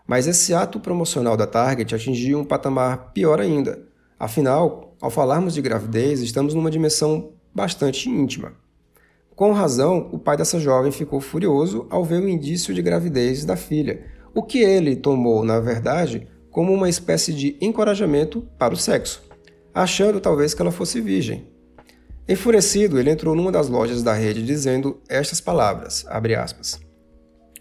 Mas 0.08 0.27
esse 0.27 0.53
ato 0.53 0.79
promocional 0.79 1.36
da 1.36 1.47
Target 1.47 1.95
atingiu 1.95 2.39
um 2.39 2.45
patamar 2.45 3.12
pior 3.12 3.41
ainda. 3.41 3.88
Afinal, 4.19 4.95
ao 5.01 5.10
falarmos 5.10 5.53
de 5.53 5.62
gravidez, 5.62 6.21
estamos 6.21 6.53
numa 6.53 6.71
dimensão 6.71 7.31
bastante 7.53 8.10
íntima. 8.10 8.53
Com 9.36 9.52
razão, 9.52 10.10
o 10.13 10.17
pai 10.17 10.38
dessa 10.38 10.60
jovem 10.60 10.93
ficou 10.93 11.19
furioso 11.19 11.88
ao 11.89 12.06
ver 12.06 12.21
o 12.21 12.30
indício 12.30 12.74
de 12.74 12.82
gravidez 12.82 13.43
da 13.43 13.58
filha, 13.58 14.06
o 14.34 14.41
que 14.41 14.60
ele 14.60 14.95
tomou, 14.95 15.43
na 15.43 15.60
verdade, 15.60 16.26
como 16.50 16.71
uma 16.71 16.88
espécie 16.88 17.34
de 17.34 17.58
encorajamento 17.60 18.48
para 18.58 18.74
o 18.74 18.78
sexo, 18.78 19.24
achando 19.74 20.21
talvez 20.21 20.54
que 20.54 20.62
ela 20.62 20.71
fosse 20.71 21.02
virgem. 21.02 21.50
Enfurecido, 22.30 22.98
ele 22.98 23.12
entrou 23.12 23.36
numa 23.36 23.52
das 23.52 23.67
lojas 23.67 24.02
da 24.02 24.13
rede 24.13 24.41
dizendo 24.41 25.02
estas 25.10 25.41
palavras, 25.41 26.06
aspas, 26.08 26.80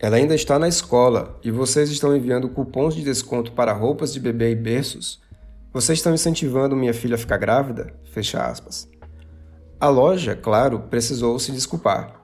Ela 0.01 0.17
ainda 0.17 0.35
está 0.35 0.61
na 0.61 0.69
escola 0.69 1.41
e 1.43 1.51
vocês 1.51 1.91
estão 1.91 2.17
enviando 2.17 2.49
cupons 2.49 2.95
de 2.95 3.03
desconto 3.03 3.51
para 3.51 3.73
roupas 3.73 4.13
de 4.13 4.21
bebê 4.21 4.53
e 4.53 4.55
berços? 4.55 5.21
Vocês 5.73 5.99
estão 5.99 6.15
incentivando 6.15 6.77
minha 6.77 6.95
filha 6.95 7.17
a 7.17 7.19
ficar 7.19 7.37
grávida? 7.37 7.93
Fecha 8.13 8.41
aspas. 8.45 8.89
A 9.85 9.89
loja, 9.91 10.35
claro, 10.35 10.81
precisou 10.89 11.39
se 11.39 11.53
desculpar. 11.53 12.19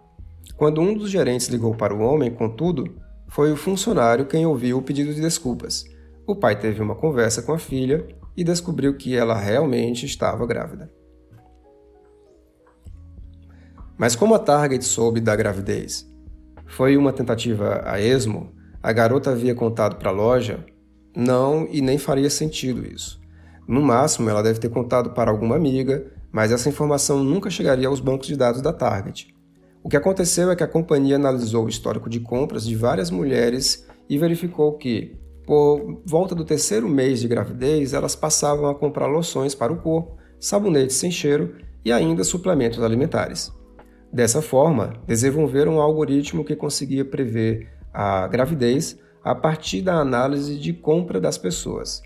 Quando 0.57 0.81
um 0.81 0.96
dos 0.96 1.11
gerentes 1.11 1.49
ligou 1.49 1.75
para 1.75 1.94
o 1.94 2.01
homem, 2.01 2.31
contudo, 2.31 2.96
foi 3.29 3.53
o 3.53 3.57
funcionário 3.57 4.25
quem 4.25 4.46
ouviu 4.46 4.79
o 4.79 4.83
pedido 4.83 5.12
de 5.12 5.20
desculpas. 5.20 5.85
O 6.27 6.35
pai 6.35 6.59
teve 6.59 6.81
uma 6.81 6.94
conversa 6.94 7.42
com 7.42 7.53
a 7.53 7.59
filha 7.59 8.09
e 8.35 8.42
descobriu 8.42 8.96
que 8.96 9.14
ela 9.14 9.38
realmente 9.38 10.07
estava 10.07 10.46
grávida. 10.46 10.90
Mas 13.99 14.16
como 14.16 14.35
a 14.35 14.38
Target 14.38 14.83
soube 14.83 15.20
da 15.20 15.37
gravidez? 15.37 16.11
Foi 16.66 16.96
uma 16.96 17.12
tentativa 17.12 17.83
a 17.85 18.01
esmo? 18.01 18.55
A 18.83 18.90
garota 18.90 19.33
havia 19.33 19.55
contado 19.55 19.96
para 19.96 20.09
a 20.09 20.14
loja? 20.14 20.64
Não, 21.14 21.68
e 21.70 21.83
nem 21.83 21.99
faria 21.99 22.31
sentido 22.31 22.90
isso. 22.90 23.20
No 23.68 23.83
máximo, 23.83 24.31
ela 24.31 24.42
deve 24.42 24.59
ter 24.59 24.70
contado 24.70 25.11
para 25.11 25.31
alguma 25.31 25.57
amiga, 25.57 26.18
mas 26.33 26.53
essa 26.53 26.69
informação 26.69 27.23
nunca 27.23 27.51
chegaria 27.51 27.88
aos 27.88 28.01
bancos 28.01 28.27
de 28.27 28.37
dados 28.37 28.61
da 28.61 28.73
Target. 28.73 29.35
O 29.83 29.88
que 29.88 29.97
aconteceu 29.97 30.51
é 30.51 30.57
que 30.57 30.62
a 30.62 30.69
companhia 30.69 31.16
analisou 31.16 31.64
o 31.64 31.69
histórico 31.69 32.11
de 32.11 32.21
compras 32.21 32.64
de 32.64 32.77
várias 32.77 33.11
mulheres 33.11 33.87
e 34.09 34.19
verificou 34.19 34.77
que, 34.77 35.19
por 35.47 36.03
volta 36.05 36.35
do 36.35 36.45
terceiro 36.45 36.88
mês 36.88 37.21
de 37.21 37.29
gravidez, 37.29 37.95
elas 37.95 38.14
passavam 38.14 38.69
a 38.69 38.75
comprar 38.75 39.07
loções 39.07 39.55
para 39.55 39.73
o 39.73 39.81
corpo, 39.81 40.19
sabonetes 40.38 40.97
sem 40.97 41.11
cheiro 41.11 41.57
e 41.85 41.90
ainda 41.90 42.25
suplementos 42.25 42.83
alimentares. 42.83 43.53
Dessa 44.12 44.43
forma, 44.43 44.93
desenvolveram 45.07 45.77
um 45.77 45.81
algoritmo 45.81 46.45
que 46.45 46.57
conseguia 46.57 47.05
prever 47.05 47.69
a 47.93 48.27
gravidez 48.27 48.99
a 49.23 49.35
partir 49.35 49.83
da 49.83 49.95
análise 49.95 50.59
de 50.59 50.73
compra 50.73 51.21
das 51.21 51.38
pessoas. 51.38 52.03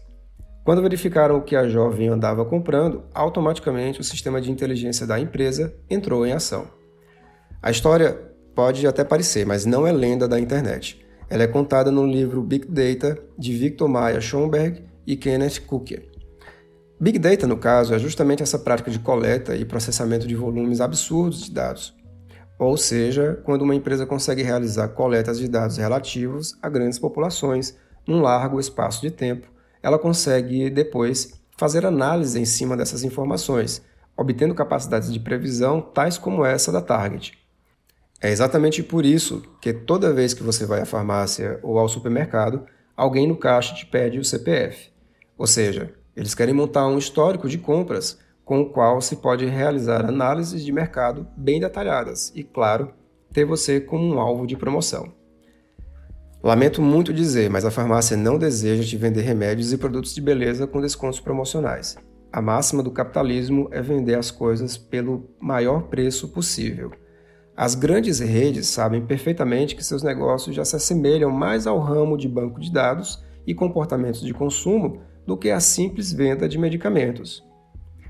Quando 0.64 0.80
verificaram 0.80 1.36
o 1.36 1.42
que 1.42 1.54
a 1.54 1.68
jovem 1.68 2.08
andava 2.08 2.42
comprando, 2.42 3.04
automaticamente 3.12 4.00
o 4.00 4.04
sistema 4.04 4.40
de 4.40 4.50
inteligência 4.50 5.06
da 5.06 5.20
empresa 5.20 5.76
entrou 5.90 6.26
em 6.26 6.32
ação. 6.32 6.66
A 7.62 7.70
história 7.70 8.18
pode 8.54 8.86
até 8.86 9.04
parecer, 9.04 9.44
mas 9.44 9.66
não 9.66 9.86
é 9.86 9.92
lenda 9.92 10.26
da 10.26 10.40
internet. 10.40 11.04
Ela 11.28 11.42
é 11.42 11.46
contada 11.46 11.90
no 11.90 12.06
livro 12.06 12.42
Big 12.42 12.66
Data 12.66 13.22
de 13.38 13.52
Victor 13.52 13.86
Maia 13.88 14.22
Schomburg 14.22 14.82
e 15.06 15.16
Kenneth 15.16 15.60
Cooker. 15.66 16.08
Big 16.98 17.18
Data, 17.18 17.46
no 17.46 17.58
caso, 17.58 17.92
é 17.92 17.98
justamente 17.98 18.42
essa 18.42 18.58
prática 18.58 18.90
de 18.90 18.98
coleta 18.98 19.54
e 19.54 19.66
processamento 19.66 20.26
de 20.26 20.34
volumes 20.34 20.80
absurdos 20.80 21.44
de 21.44 21.50
dados. 21.50 21.94
Ou 22.58 22.78
seja, 22.78 23.38
quando 23.44 23.62
uma 23.62 23.74
empresa 23.74 24.06
consegue 24.06 24.42
realizar 24.42 24.88
coletas 24.88 25.38
de 25.38 25.46
dados 25.46 25.76
relativos 25.76 26.56
a 26.62 26.70
grandes 26.70 26.98
populações 26.98 27.76
num 28.08 28.22
largo 28.22 28.58
espaço 28.58 29.02
de 29.02 29.10
tempo 29.10 29.53
ela 29.84 29.98
consegue 29.98 30.70
depois 30.70 31.38
fazer 31.58 31.84
análise 31.84 32.40
em 32.40 32.46
cima 32.46 32.74
dessas 32.74 33.04
informações, 33.04 33.82
obtendo 34.16 34.54
capacidades 34.54 35.12
de 35.12 35.20
previsão 35.20 35.82
tais 35.82 36.16
como 36.16 36.42
essa 36.42 36.72
da 36.72 36.80
Target. 36.80 37.38
É 38.18 38.30
exatamente 38.30 38.82
por 38.82 39.04
isso 39.04 39.42
que 39.60 39.74
toda 39.74 40.10
vez 40.10 40.32
que 40.32 40.42
você 40.42 40.64
vai 40.64 40.80
à 40.80 40.86
farmácia 40.86 41.60
ou 41.62 41.78
ao 41.78 41.86
supermercado, 41.86 42.64
alguém 42.96 43.28
no 43.28 43.36
caixa 43.36 43.74
te 43.74 43.84
pede 43.84 44.18
o 44.18 44.24
CPF. 44.24 44.90
Ou 45.36 45.46
seja, 45.46 45.92
eles 46.16 46.34
querem 46.34 46.54
montar 46.54 46.86
um 46.86 46.96
histórico 46.96 47.46
de 47.46 47.58
compras 47.58 48.18
com 48.42 48.62
o 48.62 48.70
qual 48.70 49.02
se 49.02 49.16
pode 49.16 49.44
realizar 49.44 50.06
análises 50.06 50.64
de 50.64 50.72
mercado 50.72 51.26
bem 51.36 51.60
detalhadas 51.60 52.32
e, 52.34 52.42
claro, 52.42 52.90
ter 53.34 53.44
você 53.44 53.82
como 53.82 54.02
um 54.02 54.18
alvo 54.18 54.46
de 54.46 54.56
promoção. 54.56 55.12
Lamento 56.44 56.82
muito 56.82 57.10
dizer, 57.10 57.48
mas 57.48 57.64
a 57.64 57.70
farmácia 57.70 58.18
não 58.18 58.36
deseja 58.36 58.84
te 58.84 58.98
vender 58.98 59.22
remédios 59.22 59.72
e 59.72 59.78
produtos 59.78 60.14
de 60.14 60.20
beleza 60.20 60.66
com 60.66 60.78
descontos 60.78 61.18
promocionais. 61.18 61.96
a 62.30 62.42
máxima 62.42 62.82
do 62.82 62.90
capitalismo 62.90 63.66
é 63.70 63.80
vender 63.80 64.16
as 64.16 64.30
coisas 64.30 64.76
pelo 64.76 65.30
maior 65.40 65.84
preço 65.84 66.28
possível. 66.28 66.90
As 67.56 67.74
grandes 67.74 68.18
redes 68.18 68.66
sabem 68.66 69.06
perfeitamente 69.06 69.74
que 69.74 69.82
seus 69.82 70.02
negócios 70.02 70.54
já 70.54 70.66
se 70.66 70.76
assemelham 70.76 71.30
mais 71.30 71.66
ao 71.66 71.78
ramo 71.78 72.18
de 72.18 72.28
banco 72.28 72.60
de 72.60 72.70
dados 72.70 73.24
e 73.46 73.54
comportamentos 73.54 74.20
de 74.20 74.34
consumo 74.34 75.00
do 75.26 75.38
que 75.38 75.50
a 75.50 75.60
simples 75.60 76.12
venda 76.12 76.46
de 76.46 76.58
medicamentos. 76.58 77.42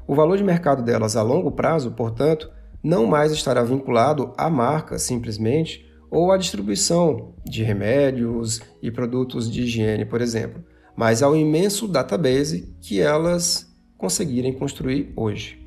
O 0.09 0.15
valor 0.15 0.39
de 0.39 0.43
mercado 0.43 0.83
delas 0.83 1.15
a 1.15 1.23
longo 1.23 1.53
prazo, 1.53 1.93
portanto, 1.93 2.51
não 2.83 3.07
mais 3.07 3.31
estará 3.31 3.63
vinculado 3.63 4.33
à 4.37 4.51
marca 4.51 4.99
simplesmente 4.99 5.94
ou 6.15 6.31
à 6.31 6.37
distribuição 6.37 7.35
de 7.45 7.65
remédios 7.65 8.63
e 8.81 8.89
produtos 8.89 9.51
de 9.51 9.63
higiene, 9.63 10.05
por 10.05 10.21
exemplo, 10.21 10.63
mas 10.97 11.25
ao 11.25 11.37
imenso 11.37 11.89
database 11.89 12.73
que 12.81 13.01
elas 13.01 13.69
conseguirem 13.99 14.53
construir 14.53 15.13
hoje. 15.17 15.61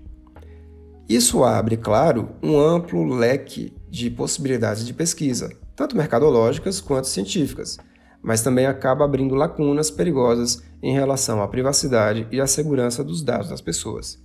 Isso 1.10 1.44
abre, 1.44 1.76
claro, 1.76 2.30
um 2.42 2.58
amplo 2.58 3.14
leque 3.14 3.74
de 3.90 4.10
possibilidades 4.10 4.86
de 4.86 4.94
pesquisa, 4.94 5.52
tanto 5.76 5.98
mercadológicas 5.98 6.80
quanto 6.80 7.08
científicas, 7.08 7.78
mas 8.24 8.42
também 8.42 8.68
acaba 8.68 9.04
abrindo 9.04 9.36
lacunas 9.36 9.92
perigosas 9.92 10.64
em 10.82 10.94
relação 10.94 11.42
à 11.42 11.48
privacidade 11.50 12.26
e 12.32 12.40
à 12.40 12.48
segurança 12.48 13.04
dos 13.04 13.22
dados 13.22 13.50
das 13.50 13.60
pessoas. 13.60 14.18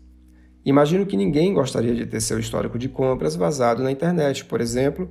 Imagino 0.65 1.05
que 1.05 1.17
ninguém 1.17 1.53
gostaria 1.53 1.93
de 1.93 2.07
ter 2.07 2.21
seu 2.21 2.39
histórico 2.39 2.79
de 2.79 2.89
compras 2.89 3.35
vazado 3.35 3.83
na 3.83 3.91
internet, 3.91 4.45
por 4.45 4.61
exemplo, 4.61 5.11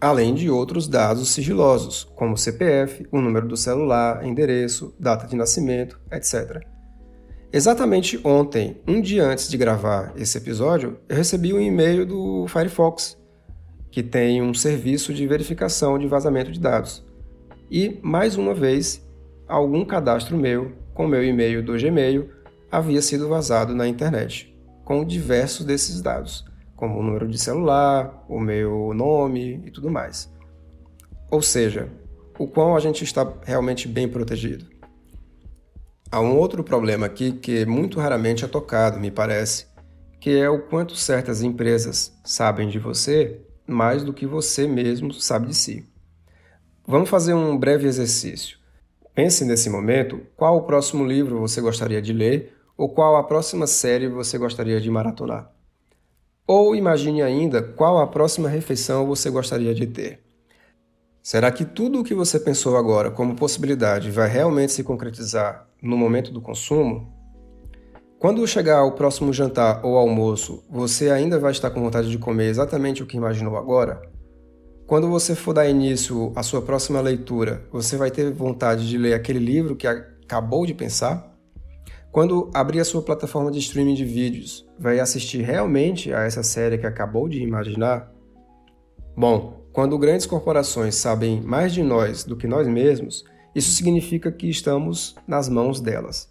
além 0.00 0.34
de 0.34 0.48
outros 0.48 0.88
dados 0.88 1.28
sigilosos, 1.28 2.04
como 2.16 2.36
CPF, 2.36 3.06
o 3.12 3.20
número 3.20 3.46
do 3.46 3.56
celular, 3.56 4.24
endereço, 4.24 4.94
data 4.98 5.26
de 5.26 5.36
nascimento, 5.36 6.00
etc. 6.10 6.64
Exatamente 7.52 8.18
ontem, 8.24 8.80
um 8.86 9.00
dia 9.00 9.24
antes 9.24 9.48
de 9.48 9.58
gravar 9.58 10.12
esse 10.16 10.38
episódio, 10.38 10.98
eu 11.08 11.16
recebi 11.16 11.52
um 11.52 11.60
e-mail 11.60 12.06
do 12.06 12.46
Firefox, 12.48 13.18
que 13.90 14.02
tem 14.02 14.40
um 14.40 14.54
serviço 14.54 15.12
de 15.12 15.26
verificação 15.26 15.98
de 15.98 16.06
vazamento 16.06 16.52
de 16.52 16.60
dados. 16.60 17.04
E, 17.70 17.98
mais 18.02 18.36
uma 18.36 18.54
vez, 18.54 19.04
algum 19.48 19.84
cadastro 19.84 20.36
meu, 20.36 20.72
com 20.94 21.06
meu 21.06 21.24
e-mail 21.24 21.62
do 21.62 21.76
Gmail, 21.76 22.30
havia 22.70 23.02
sido 23.02 23.28
vazado 23.28 23.74
na 23.74 23.88
internet, 23.88 24.56
com 24.84 25.04
diversos 25.04 25.66
desses 25.66 26.00
dados, 26.00 26.44
como 26.80 26.98
o 26.98 27.02
número 27.02 27.28
de 27.28 27.38
celular, 27.38 28.24
o 28.26 28.40
meu 28.40 28.94
nome 28.94 29.62
e 29.66 29.70
tudo 29.70 29.90
mais. 29.90 30.32
Ou 31.30 31.42
seja, 31.42 31.88
o 32.38 32.48
qual 32.48 32.74
a 32.74 32.80
gente 32.80 33.04
está 33.04 33.30
realmente 33.44 33.86
bem 33.86 34.08
protegido. 34.08 34.64
Há 36.10 36.20
um 36.20 36.36
outro 36.36 36.64
problema 36.64 37.04
aqui 37.04 37.32
que 37.32 37.66
muito 37.66 38.00
raramente 38.00 38.44
é 38.46 38.48
tocado, 38.48 38.98
me 38.98 39.10
parece, 39.10 39.66
que 40.18 40.30
é 40.30 40.48
o 40.48 40.62
quanto 40.62 40.96
certas 40.96 41.42
empresas 41.42 42.18
sabem 42.24 42.68
de 42.68 42.78
você 42.78 43.40
mais 43.66 44.02
do 44.02 44.12
que 44.12 44.26
você 44.26 44.66
mesmo 44.66 45.12
sabe 45.12 45.48
de 45.48 45.54
si. 45.54 45.86
Vamos 46.86 47.10
fazer 47.10 47.34
um 47.34 47.56
breve 47.56 47.86
exercício. 47.86 48.58
Pense 49.14 49.44
nesse 49.44 49.68
momento 49.68 50.20
qual 50.34 50.56
o 50.56 50.62
próximo 50.62 51.04
livro 51.04 51.38
você 51.38 51.60
gostaria 51.60 52.00
de 52.00 52.12
ler 52.12 52.54
ou 52.76 52.88
qual 52.88 53.16
a 53.16 53.22
próxima 53.22 53.66
série 53.66 54.08
você 54.08 54.38
gostaria 54.38 54.80
de 54.80 54.90
maratonar. 54.90 55.59
Ou 56.52 56.74
imagine 56.74 57.22
ainda 57.22 57.62
qual 57.62 58.00
a 58.00 58.08
próxima 58.08 58.48
refeição 58.48 59.06
você 59.06 59.30
gostaria 59.30 59.72
de 59.72 59.86
ter. 59.86 60.18
Será 61.22 61.48
que 61.52 61.64
tudo 61.64 62.00
o 62.00 62.04
que 62.04 62.12
você 62.12 62.40
pensou 62.40 62.76
agora 62.76 63.08
como 63.08 63.36
possibilidade 63.36 64.10
vai 64.10 64.28
realmente 64.28 64.72
se 64.72 64.82
concretizar 64.82 65.68
no 65.80 65.96
momento 65.96 66.32
do 66.32 66.40
consumo? 66.40 67.08
Quando 68.18 68.44
chegar 68.48 68.82
o 68.82 68.96
próximo 68.96 69.32
jantar 69.32 69.86
ou 69.86 69.96
almoço, 69.96 70.64
você 70.68 71.12
ainda 71.12 71.38
vai 71.38 71.52
estar 71.52 71.70
com 71.70 71.82
vontade 71.82 72.10
de 72.10 72.18
comer 72.18 72.48
exatamente 72.48 73.00
o 73.00 73.06
que 73.06 73.16
imaginou 73.16 73.56
agora? 73.56 74.02
Quando 74.88 75.08
você 75.08 75.36
for 75.36 75.52
dar 75.52 75.68
início 75.68 76.32
à 76.34 76.42
sua 76.42 76.62
próxima 76.62 77.00
leitura, 77.00 77.62
você 77.70 77.96
vai 77.96 78.10
ter 78.10 78.28
vontade 78.32 78.88
de 78.88 78.98
ler 78.98 79.14
aquele 79.14 79.38
livro 79.38 79.76
que 79.76 79.86
acabou 79.86 80.66
de 80.66 80.74
pensar? 80.74 81.29
Quando 82.12 82.50
abrir 82.52 82.80
a 82.80 82.84
sua 82.84 83.02
plataforma 83.02 83.52
de 83.52 83.60
streaming 83.60 83.94
de 83.94 84.04
vídeos, 84.04 84.66
vai 84.76 84.98
assistir 84.98 85.42
realmente 85.42 86.12
a 86.12 86.22
essa 86.22 86.42
série 86.42 86.76
que 86.76 86.86
acabou 86.86 87.28
de 87.28 87.40
imaginar? 87.40 88.12
Bom, 89.16 89.64
quando 89.72 89.96
grandes 89.96 90.26
corporações 90.26 90.96
sabem 90.96 91.40
mais 91.40 91.72
de 91.72 91.84
nós 91.84 92.24
do 92.24 92.36
que 92.36 92.48
nós 92.48 92.66
mesmos, 92.66 93.24
isso 93.54 93.70
significa 93.70 94.32
que 94.32 94.48
estamos 94.48 95.14
nas 95.24 95.48
mãos 95.48 95.80
delas. 95.80 96.28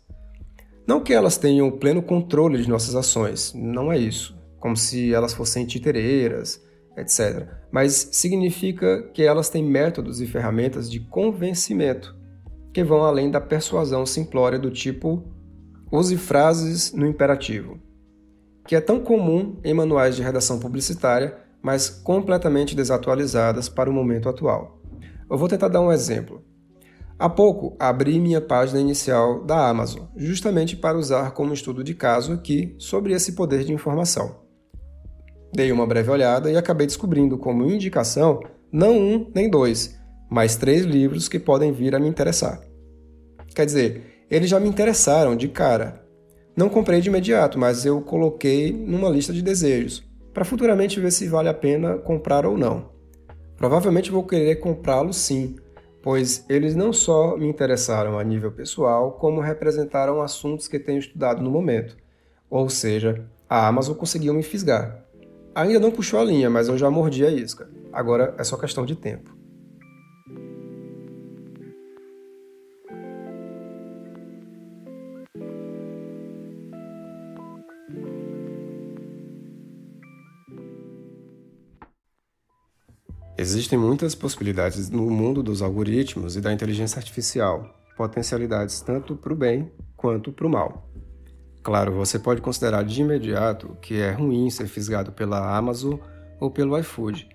Não 0.86 1.00
que 1.00 1.14
elas 1.14 1.38
tenham 1.38 1.72
pleno 1.72 2.04
controle 2.04 2.62
de 2.62 2.68
nossas 2.68 2.94
ações, 2.94 3.54
não 3.56 3.90
é 3.90 3.98
isso, 3.98 4.38
como 4.60 4.76
se 4.76 5.14
elas 5.14 5.34
fossem 5.34 5.66
titereiras, 5.66 6.62
etc. 6.98 7.48
Mas 7.72 8.10
significa 8.12 9.04
que 9.14 9.24
elas 9.24 9.50
têm 9.50 9.64
métodos 9.64 10.20
e 10.20 10.28
ferramentas 10.28 10.92
de 10.92 11.00
convencimento 11.00 12.18
que 12.74 12.84
vão 12.84 13.02
além 13.02 13.32
da 13.32 13.40
persuasão 13.40 14.06
simplória 14.06 14.60
do 14.60 14.70
tipo 14.70 15.39
use 15.92 16.18
frases 16.18 16.94
no 16.94 17.08
imperativo, 17.08 17.80
que 18.68 18.76
é 18.76 18.82
tão 18.82 19.00
comum 19.00 19.58
em 19.64 19.74
manuais 19.74 20.16
de 20.16 20.22
redação 20.22 20.60
publicitária 20.60 21.50
mas 21.62 21.90
completamente 21.90 22.76
desatualizadas 22.76 23.68
para 23.68 23.90
o 23.90 23.94
momento 23.94 24.30
atual. 24.30 24.80
Eu 25.30 25.38
vou 25.38 25.48
tentar 25.48 25.68
dar 25.68 25.82
um 25.82 25.92
exemplo. 25.92 26.44
Há 27.18 27.30
pouco 27.30 27.76
abri 27.78 28.18
minha 28.20 28.40
página 28.40 28.80
inicial 28.80 29.44
da 29.44 29.68
Amazon, 29.68 30.06
justamente 30.16 30.76
para 30.76 30.98
usar 30.98 31.32
como 31.32 31.54
estudo 31.54 31.84
de 31.84 31.94
caso 31.94 32.34
aqui 32.34 32.76
sobre 32.80 33.14
esse 33.14 33.34
poder 33.34 33.66
de 33.66 33.74
informação. 33.74 34.40
Dei 35.54 35.72
uma 35.72 35.86
breve 35.86 36.10
olhada 36.10 36.50
e 36.50 36.56
acabei 36.56 36.88
descobrindo 36.88 37.38
como 37.38 37.66
indicação 37.66 38.40
não 38.72 38.98
um 38.98 39.32
nem 39.36 39.50
dois, 39.50 40.00
mas 40.30 40.56
três 40.56 40.86
livros 40.86 41.28
que 41.28 41.40
podem 41.40 41.74
vir 41.74 41.94
a 41.94 42.00
me 42.00 42.08
interessar. 42.08 42.62
Quer 43.54 43.66
dizer, 43.66 44.09
eles 44.30 44.50
já 44.50 44.60
me 44.60 44.70
interessaram 44.70 45.36
de 45.36 45.48
cara. 45.48 46.06
Não 46.56 46.70
comprei 46.70 47.02
de 47.02 47.10
imediato, 47.10 47.58
mas 47.58 47.86
eu 47.86 48.02
coloquei 48.02 48.72
numa 48.72 49.10
lista 49.10 49.34
de 49.34 49.42
desejos, 49.42 50.04
para 50.34 50.46
futuramente 50.46 51.00
ver 51.00 51.12
se 51.12 51.28
vale 51.28 51.50
a 51.50 51.54
pena 51.54 51.98
comprar 51.98 52.46
ou 52.46 52.58
não. 52.58 52.90
Provavelmente 53.58 54.12
vou 54.12 54.24
querer 54.24 54.58
comprá-los 54.58 55.18
sim, 55.18 55.56
pois 56.02 56.46
eles 56.48 56.76
não 56.76 56.94
só 56.94 57.36
me 57.38 57.48
interessaram 57.48 58.20
a 58.20 58.24
nível 58.24 58.52
pessoal, 58.52 59.14
como 59.14 59.42
representaram 59.42 60.22
assuntos 60.22 60.68
que 60.68 60.80
tenho 60.80 61.00
estudado 61.00 61.42
no 61.42 61.50
momento. 61.50 61.98
Ou 62.50 62.70
seja, 62.70 63.26
a 63.50 63.68
Amazon 63.68 63.96
conseguiu 63.96 64.34
me 64.34 64.44
fisgar. 64.44 65.04
Ainda 65.56 65.80
não 65.80 65.92
puxou 65.92 66.20
a 66.20 66.24
linha, 66.24 66.50
mas 66.50 66.68
eu 66.68 66.78
já 66.78 66.90
mordi 66.90 67.26
a 67.26 67.32
isca. 67.32 67.70
Agora 67.92 68.36
é 68.38 68.44
só 68.44 68.56
questão 68.56 68.86
de 68.86 68.96
tempo. 68.96 69.39
Existem 83.42 83.80
muitas 83.80 84.16
possibilidades 84.16 84.90
no 84.90 85.10
mundo 85.10 85.42
dos 85.42 85.62
algoritmos 85.62 86.36
e 86.36 86.42
da 86.42 86.52
inteligência 86.52 87.00
artificial, 87.00 87.74
potencialidades 87.96 88.82
tanto 88.82 89.16
para 89.16 89.32
o 89.32 89.36
bem 89.36 89.72
quanto 89.96 90.30
para 90.30 90.46
o 90.46 90.50
mal. 90.50 90.92
Claro, 91.64 91.94
você 91.94 92.20
pode 92.20 92.42
considerar 92.42 92.84
de 92.84 93.00
imediato 93.00 93.78
que 93.82 93.96
é 93.96 94.12
ruim 94.12 94.50
ser 94.50 94.68
fisgado 94.68 95.14
pela 95.14 95.56
Amazon 95.56 95.98
ou 96.38 96.52
pelo 96.52 96.78
iFood, 96.80 97.30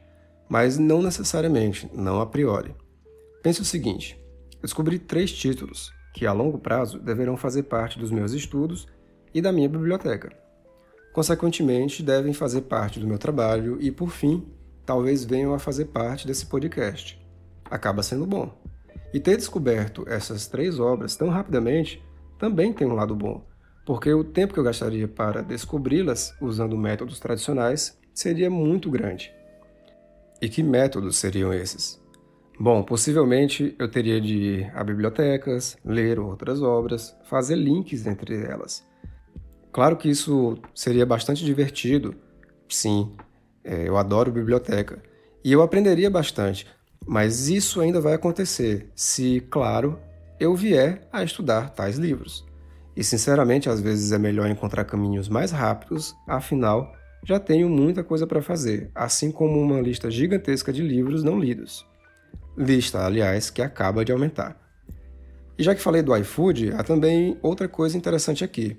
mas 0.47 0.77
não 0.77 1.01
necessariamente, 1.01 1.91
não 1.95 2.21
a 2.21 2.27
priori. 2.27 2.77
Pense 3.43 3.63
o 3.63 3.65
seguinte: 3.65 4.23
descobri 4.61 4.99
três 4.99 5.33
títulos 5.33 5.91
que 6.13 6.27
a 6.27 6.35
longo 6.35 6.59
prazo 6.59 6.99
deverão 6.99 7.35
fazer 7.35 7.63
parte 7.63 7.99
dos 7.99 8.11
meus 8.11 8.33
estudos 8.33 8.87
e 9.33 9.41
da 9.41 9.51
minha 9.51 9.71
biblioteca. 9.71 10.31
Consequentemente, 11.15 12.03
devem 12.03 12.35
fazer 12.35 12.61
parte 12.63 13.01
do 13.01 13.07
meu 13.07 13.17
trabalho 13.17 13.79
e, 13.81 13.91
por 13.91 14.11
fim, 14.11 14.47
talvez 14.85 15.25
venham 15.25 15.55
a 15.55 15.59
fazer 15.59 15.87
parte 15.87 16.27
desse 16.27 16.47
podcast. 16.47 17.21
Acaba 17.65 18.03
sendo 18.03 18.27
bom. 18.27 18.53
E 19.13 19.21
ter 19.21 19.37
descoberto 19.37 20.05
essas 20.09 20.47
três 20.47 20.79
obras 20.79 21.17
tão 21.17 21.29
rapidamente 21.29 22.03
também 22.39 22.73
tem 22.73 22.87
um 22.87 22.95
lado 22.95 23.15
bom, 23.15 23.45
porque 23.87 24.13
o 24.13 24.25
tempo 24.25 24.53
que 24.53 24.61
eu 24.61 24.65
gastaria 24.65 25.07
para 25.07 25.43
descobri-las 25.43 26.35
usando 26.41 26.77
métodos 26.77 27.21
tradicionais 27.21 27.99
seria 28.13 28.51
muito 28.51 28.91
grande. 28.91 29.33
E 30.43 30.49
que 30.49 30.63
métodos 30.63 31.17
seriam 31.17 31.55
esses? 31.55 32.03
Bom, 32.59 32.83
possivelmente 32.83 33.75
eu 33.79 33.89
teria 33.91 34.21
de 34.21 34.37
ir 34.37 34.73
a 34.75 34.85
bibliotecas, 34.85 35.77
ler 35.85 36.21
outras 36.21 36.63
obras, 36.63 37.17
fazer 37.25 37.57
links 37.57 38.07
entre 38.07 38.45
elas. 38.45 38.85
Claro 39.73 39.97
que 39.97 40.09
isso 40.09 40.57
seria 40.75 41.05
bastante 41.05 41.45
divertido, 41.45 42.15
sim, 42.69 43.13
é, 43.65 43.89
eu 43.89 43.97
adoro 43.97 44.31
biblioteca. 44.31 45.03
E 45.43 45.51
eu 45.53 45.63
aprenderia 45.63 46.11
bastante, 46.11 46.67
mas 47.07 47.49
isso 47.49 47.81
ainda 47.81 48.01
vai 48.01 48.15
acontecer 48.15 48.91
se, 48.95 49.41
claro, 49.51 49.99
eu 50.39 50.55
vier 50.55 51.09
a 51.13 51.25
estudar 51.25 51.71
tais 51.71 51.97
livros. 51.97 52.45
E 52.97 53.03
sinceramente, 53.03 53.69
às 53.69 53.81
vezes 53.81 54.13
é 54.13 54.19
melhor 54.19 54.49
encontrar 54.49 54.85
caminhos 54.85 55.29
mais 55.29 55.51
rápidos, 55.51 56.15
afinal, 56.27 56.93
já 57.25 57.41
tenho 57.41 57.69
muita 57.69 58.05
coisa 58.05 58.27
para 58.27 58.43
fazer, 58.43 58.91
assim 58.95 59.33
como 59.33 59.61
uma 59.61 59.81
lista 59.81 60.11
gigantesca 60.11 60.73
de 60.73 60.83
livros 60.83 61.25
não 61.25 61.39
lidos. 61.39 61.87
Lista, 62.57 63.05
aliás, 63.05 63.51
que 63.51 63.63
acaba 63.63 64.05
de 64.05 64.13
aumentar. 64.13 64.57
E 65.59 65.63
já 65.63 65.75
que 65.75 65.81
falei 65.81 66.03
do 66.03 66.17
iFood, 66.17 66.73
há 66.73 66.83
também 66.83 67.39
outra 67.43 67.69
coisa 67.69 67.97
interessante 67.97 68.45
aqui. 68.45 68.77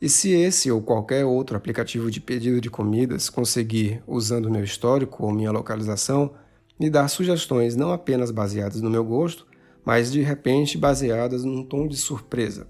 E 0.00 0.10
se 0.10 0.30
esse 0.30 0.70
ou 0.70 0.82
qualquer 0.82 1.24
outro 1.24 1.56
aplicativo 1.56 2.10
de 2.10 2.20
pedido 2.20 2.60
de 2.60 2.68
comidas 2.68 3.30
conseguir, 3.30 4.02
usando 4.06 4.50
meu 4.50 4.62
histórico 4.62 5.24
ou 5.24 5.32
minha 5.32 5.50
localização, 5.50 6.34
me 6.78 6.90
dar 6.90 7.08
sugestões 7.08 7.74
não 7.74 7.90
apenas 7.90 8.30
baseadas 8.30 8.82
no 8.82 8.90
meu 8.90 9.02
gosto, 9.02 9.46
mas 9.82 10.12
de 10.12 10.20
repente 10.20 10.76
baseadas 10.76 11.44
num 11.44 11.64
tom 11.64 11.88
de 11.88 11.96
surpresa. 11.96 12.66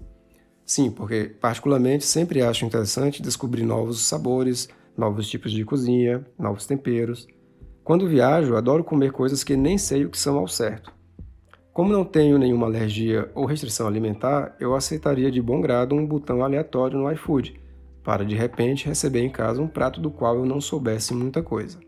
Sim, 0.65 0.89
porque 0.89 1.25
particularmente 1.41 2.05
sempre 2.05 2.41
acho 2.41 2.65
interessante 2.65 3.21
descobrir 3.21 3.63
novos 3.63 4.07
sabores, 4.07 4.69
novos 4.97 5.29
tipos 5.29 5.51
de 5.51 5.65
cozinha, 5.65 6.25
novos 6.39 6.65
temperos. 6.65 7.27
Quando 7.83 8.07
viajo, 8.07 8.55
adoro 8.55 8.83
comer 8.83 9.11
coisas 9.11 9.43
que 9.43 9.57
nem 9.57 9.77
sei 9.77 10.05
o 10.05 10.09
que 10.09 10.17
são 10.17 10.37
ao 10.37 10.47
certo. 10.47 10.96
Como 11.77 11.93
não 11.93 12.03
tenho 12.03 12.39
nenhuma 12.39 12.65
alergia 12.65 13.29
ou 13.35 13.45
restrição 13.45 13.85
alimentar, 13.85 14.55
eu 14.59 14.73
aceitaria 14.73 15.29
de 15.29 15.39
bom 15.39 15.61
grado 15.61 15.93
um 15.93 16.07
botão 16.07 16.43
aleatório 16.43 16.97
no 16.97 17.11
iFood, 17.11 17.61
para 18.03 18.25
de 18.25 18.33
repente 18.33 18.87
receber 18.87 19.19
em 19.19 19.29
casa 19.29 19.61
um 19.61 19.67
prato 19.67 20.01
do 20.01 20.09
qual 20.09 20.37
eu 20.37 20.43
não 20.43 20.59
soubesse 20.59 21.13
muita 21.13 21.43
coisa. 21.43 21.79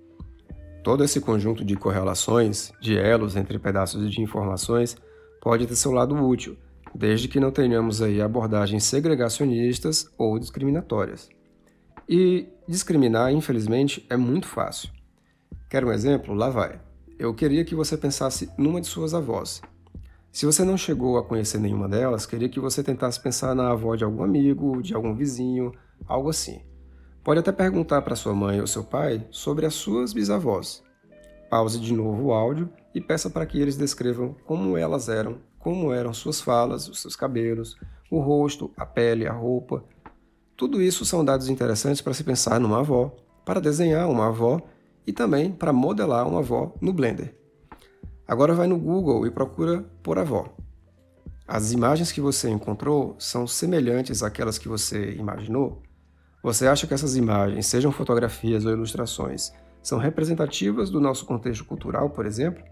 Todo 0.83 1.03
esse 1.03 1.19
conjunto 1.19 1.65
de 1.65 1.75
correlações, 1.75 2.71
de 2.79 2.99
elos 2.99 3.35
entre 3.35 3.57
pedaços 3.57 4.11
de 4.11 4.21
informações, 4.21 4.95
pode 5.41 5.65
ter 5.65 5.75
seu 5.75 5.91
lado 5.91 6.13
útil, 6.23 6.55
desde 6.93 7.27
que 7.27 7.39
não 7.39 7.49
tenhamos 7.49 7.99
aí 7.99 8.21
abordagens 8.21 8.83
segregacionistas 8.83 10.07
ou 10.19 10.37
discriminatórias. 10.37 11.29
E 12.07 12.47
discriminar, 12.67 13.33
infelizmente, 13.33 14.05
é 14.07 14.15
muito 14.15 14.45
fácil. 14.45 14.91
Quer 15.67 15.83
um 15.83 15.91
exemplo? 15.91 16.35
Lá 16.35 16.51
vai. 16.51 16.79
Eu 17.17 17.33
queria 17.33 17.65
que 17.65 17.73
você 17.73 17.97
pensasse 17.97 18.51
numa 18.55 18.79
de 18.79 18.85
suas 18.85 19.15
avós. 19.15 19.63
Se 20.31 20.45
você 20.45 20.63
não 20.63 20.77
chegou 20.77 21.17
a 21.17 21.23
conhecer 21.23 21.59
nenhuma 21.59 21.87
delas, 21.87 22.25
queria 22.25 22.49
que 22.49 22.59
você 22.59 22.83
tentasse 22.83 23.21
pensar 23.21 23.55
na 23.55 23.71
avó 23.71 23.95
de 23.95 24.03
algum 24.03 24.23
amigo, 24.23 24.81
de 24.81 24.93
algum 24.93 25.15
vizinho, 25.15 25.71
algo 26.07 26.29
assim. 26.29 26.61
Pode 27.23 27.39
até 27.39 27.51
perguntar 27.51 28.01
para 28.01 28.15
sua 28.15 28.33
mãe 28.33 28.61
ou 28.61 28.67
seu 28.67 28.83
pai 28.83 29.27
sobre 29.31 29.65
as 29.65 29.73
suas 29.73 30.13
bisavós. 30.13 30.83
Pause 31.49 31.79
de 31.79 31.93
novo 31.93 32.25
o 32.25 32.33
áudio 32.33 32.69
e 32.93 33.01
peça 33.01 33.29
para 33.29 33.45
que 33.45 33.59
eles 33.59 33.75
descrevam 33.75 34.35
como 34.45 34.77
elas 34.77 35.09
eram, 35.09 35.39
como 35.57 35.91
eram 35.91 36.13
suas 36.13 36.39
falas, 36.39 36.87
os 36.87 37.01
seus 37.01 37.15
cabelos, 37.15 37.75
o 38.09 38.19
rosto, 38.19 38.71
a 38.77 38.85
pele, 38.85 39.27
a 39.27 39.33
roupa, 39.33 39.83
tudo 40.59 40.81
isso 40.81 41.05
são 41.05 41.23
dados 41.23 41.47
interessantes 41.47 42.01
para 42.01 42.13
se 42.13 42.21
pensar 42.21 42.59
numa 42.59 42.81
avó, 42.81 43.15
para 43.45 43.61
desenhar 43.61 44.09
uma 44.09 44.27
avó 44.27 44.61
e 45.07 45.13
também 45.13 45.53
para 45.53 45.71
modelar 45.71 46.27
uma 46.27 46.39
avó 46.39 46.75
no 46.81 46.91
Blender. 46.91 47.33
Agora 48.29 48.53
vai 48.53 48.67
no 48.67 48.77
Google 48.77 49.25
e 49.25 49.31
procura 49.31 49.83
por 50.03 50.19
avó. 50.19 50.53
As 51.47 51.71
imagens 51.71 52.11
que 52.11 52.21
você 52.21 52.47
encontrou 52.49 53.15
são 53.17 53.47
semelhantes 53.47 54.21
àquelas 54.21 54.59
que 54.59 54.67
você 54.67 55.13
imaginou? 55.13 55.81
Você 56.43 56.67
acha 56.67 56.85
que 56.85 56.93
essas 56.93 57.15
imagens, 57.15 57.65
sejam 57.65 57.91
fotografias 57.91 58.65
ou 58.65 58.71
ilustrações, 58.71 59.51
são 59.81 59.97
representativas 59.97 60.91
do 60.91 61.01
nosso 61.01 61.25
contexto 61.25 61.65
cultural, 61.65 62.11
por 62.11 62.27
exemplo? 62.27 62.63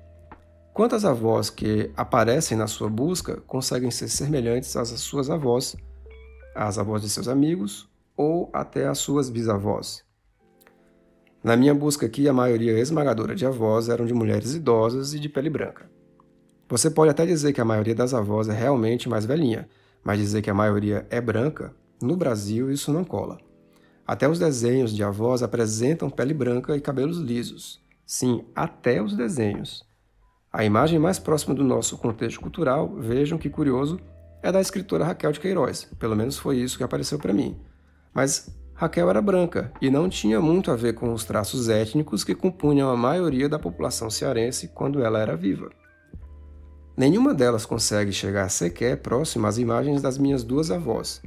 Quantas 0.76 1.04
avós 1.04 1.50
que 1.50 1.92
aparecem 1.98 2.56
na 2.56 2.68
sua 2.68 2.88
busca 2.88 3.42
conseguem 3.48 3.90
ser 3.90 4.10
semelhantes 4.10 4.78
às 4.78 4.90
suas 4.90 5.28
avós 5.28 5.76
as 6.58 6.78
avós 6.80 7.02
de 7.04 7.10
seus 7.10 7.28
amigos 7.28 7.88
ou 8.16 8.50
até 8.52 8.88
as 8.88 8.98
suas 8.98 9.30
bisavós. 9.30 10.04
Na 11.44 11.56
minha 11.56 11.74
busca 11.74 12.06
aqui, 12.06 12.28
a 12.28 12.34
maioria 12.34 12.80
esmagadora 12.80 13.36
de 13.36 13.46
avós 13.46 13.90
eram 13.90 14.06
de 14.06 14.14
mulheres 14.14 14.56
idosas 14.56 15.14
e 15.14 15.20
de 15.20 15.30
pele 15.30 15.50
branca. 15.50 15.90
Você 16.70 16.90
pode 16.90 17.12
até 17.12 17.26
dizer 17.26 17.54
que 17.54 17.62
a 17.62 17.66
maioria 17.66 17.96
das 17.96 18.14
avós 18.14 18.50
é 18.50 18.54
realmente 18.54 19.08
mais 19.08 19.26
velhinha, 19.26 19.70
mas 20.04 20.20
dizer 20.20 20.42
que 20.42 20.50
a 20.50 20.54
maioria 20.54 21.06
é 21.10 21.22
branca, 21.22 21.74
no 22.02 22.16
Brasil 22.18 22.72
isso 22.72 22.92
não 22.92 23.04
cola. 23.04 23.38
Até 24.06 24.28
os 24.28 24.40
desenhos 24.40 24.96
de 24.96 25.04
avós 25.04 25.44
apresentam 25.44 26.10
pele 26.10 26.34
branca 26.34 26.76
e 26.76 26.82
cabelos 26.82 27.18
lisos. 27.18 27.82
Sim, 28.06 28.46
até 28.56 29.02
os 29.02 29.16
desenhos. 29.16 29.86
A 30.52 30.64
imagem 30.64 30.98
mais 30.98 31.20
próxima 31.20 31.54
do 31.54 31.64
nosso 31.64 31.98
contexto 31.98 32.40
cultural, 32.40 32.96
vejam 32.98 33.38
que 33.38 33.50
curioso, 33.50 34.00
é 34.42 34.52
da 34.52 34.62
escritora 34.62 35.04
Raquel 35.04 35.32
de 35.32 35.40
Queiroz, 35.40 35.86
pelo 36.00 36.16
menos 36.16 36.38
foi 36.38 36.58
isso 36.58 36.78
que 36.78 36.84
apareceu 36.84 37.20
para 37.20 37.34
mim. 37.34 37.58
Mas 38.14 38.50
Raquel 38.78 39.10
era 39.10 39.22
branca 39.22 39.72
e 39.82 39.90
não 39.90 40.08
tinha 40.08 40.40
muito 40.40 40.70
a 40.70 40.76
ver 40.76 40.94
com 40.94 41.12
os 41.12 41.24
traços 41.26 41.68
étnicos 41.68 42.24
que 42.24 42.36
compunham 42.36 42.90
a 42.92 42.96
maioria 42.96 43.50
da 43.50 43.58
população 43.58 44.08
cearense 44.08 44.68
quando 44.68 45.04
ela 45.04 45.20
era 45.20 45.36
viva. 45.36 45.72
Nenhuma 46.96 47.34
delas 47.34 47.66
consegue 47.66 48.12
chegar 48.12 48.48
sequer 48.50 48.98
próximo 48.98 49.48
às 49.48 49.58
imagens 49.58 50.00
das 50.00 50.20
minhas 50.20 50.44
duas 50.44 50.70
avós. 50.70 51.22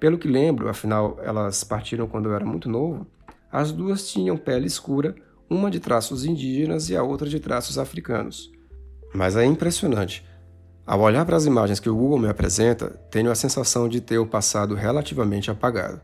Pelo 0.00 0.18
que 0.18 0.26
lembro, 0.26 0.68
afinal 0.68 1.16
elas 1.22 1.62
partiram 1.62 2.08
quando 2.08 2.28
eu 2.28 2.34
era 2.34 2.44
muito 2.44 2.68
novo, 2.68 3.06
as 3.50 3.70
duas 3.70 4.10
tinham 4.10 4.36
pele 4.36 4.66
escura, 4.66 5.14
uma 5.48 5.70
de 5.70 5.78
traços 5.78 6.24
indígenas 6.24 6.90
e 6.90 6.96
a 6.96 7.02
outra 7.02 7.28
de 7.28 7.38
traços 7.38 7.78
africanos. 7.78 8.50
Mas 9.14 9.36
é 9.36 9.44
impressionante 9.44 10.26
ao 10.84 11.00
olhar 11.00 11.26
para 11.26 11.36
as 11.36 11.44
imagens 11.44 11.78
que 11.78 11.90
o 11.90 11.94
Google 11.94 12.18
me 12.18 12.28
apresenta, 12.30 12.88
tenho 13.10 13.30
a 13.30 13.34
sensação 13.34 13.90
de 13.90 14.00
ter 14.00 14.16
o 14.16 14.26
passado 14.26 14.74
relativamente 14.74 15.50
apagado. 15.50 16.00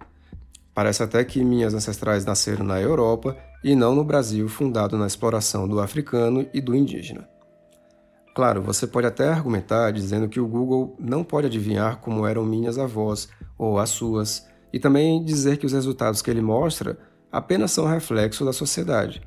Parece 0.74 1.02
até 1.02 1.24
que 1.24 1.44
minhas 1.44 1.72
ancestrais 1.72 2.24
nasceram 2.24 2.64
na 2.64 2.80
Europa 2.80 3.36
e 3.62 3.76
não 3.76 3.94
no 3.94 4.04
Brasil, 4.04 4.48
fundado 4.48 4.98
na 4.98 5.06
exploração 5.06 5.68
do 5.68 5.80
africano 5.80 6.46
e 6.52 6.60
do 6.60 6.74
indígena. 6.74 7.28
Claro, 8.34 8.60
você 8.60 8.84
pode 8.84 9.06
até 9.06 9.28
argumentar 9.28 9.92
dizendo 9.92 10.28
que 10.28 10.40
o 10.40 10.48
Google 10.48 10.96
não 10.98 11.22
pode 11.22 11.46
adivinhar 11.46 12.00
como 12.00 12.26
eram 12.26 12.44
minhas 12.44 12.76
avós 12.76 13.28
ou 13.56 13.78
as 13.78 13.90
suas, 13.90 14.44
e 14.72 14.80
também 14.80 15.24
dizer 15.24 15.56
que 15.56 15.66
os 15.66 15.72
resultados 15.72 16.20
que 16.20 16.28
ele 16.28 16.42
mostra 16.42 16.98
apenas 17.30 17.70
são 17.70 17.86
reflexo 17.86 18.44
da 18.44 18.52
sociedade. 18.52 19.22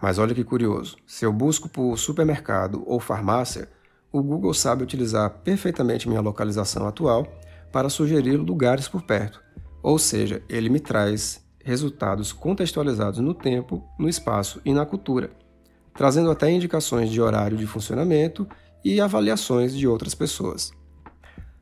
Mas 0.00 0.18
olha 0.18 0.34
que 0.34 0.44
curioso: 0.44 0.96
se 1.04 1.24
eu 1.24 1.32
busco 1.32 1.68
por 1.68 1.98
supermercado 1.98 2.84
ou 2.86 3.00
farmácia, 3.00 3.68
o 4.12 4.22
Google 4.22 4.54
sabe 4.54 4.84
utilizar 4.84 5.28
perfeitamente 5.42 6.08
minha 6.08 6.20
localização 6.20 6.86
atual 6.86 7.26
para 7.72 7.88
sugerir 7.88 8.36
lugares 8.36 8.86
por 8.86 9.02
perto, 9.02 9.42
ou 9.84 9.98
seja, 9.98 10.42
ele 10.48 10.70
me 10.70 10.80
traz 10.80 11.44
resultados 11.62 12.32
contextualizados 12.32 13.20
no 13.20 13.34
tempo, 13.34 13.84
no 13.98 14.08
espaço 14.08 14.58
e 14.64 14.72
na 14.72 14.86
cultura, 14.86 15.30
trazendo 15.92 16.30
até 16.30 16.50
indicações 16.50 17.10
de 17.10 17.20
horário 17.20 17.54
de 17.54 17.66
funcionamento 17.66 18.48
e 18.82 18.98
avaliações 18.98 19.76
de 19.76 19.86
outras 19.86 20.14
pessoas. 20.14 20.72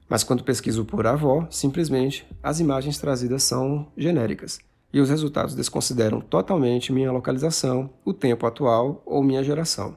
Mas 0.09 0.23
quando 0.23 0.45
pesquiso 0.45 0.85
por 0.85 1.05
avó, 1.05 1.49
simplesmente 1.51 2.25
as 2.41 2.61
imagens 2.61 2.97
trazidas 2.97 3.43
são 3.43 3.91
genéricas 3.97 4.61
e 4.93 5.01
os 5.01 5.11
resultados 5.11 5.57
desconsideram 5.57 6.21
totalmente 6.21 6.93
minha 6.93 7.11
localização, 7.11 7.91
o 8.05 8.13
tempo 8.13 8.47
atual 8.47 9.03
ou 9.05 9.21
minha 9.25 9.43
geração. 9.43 9.97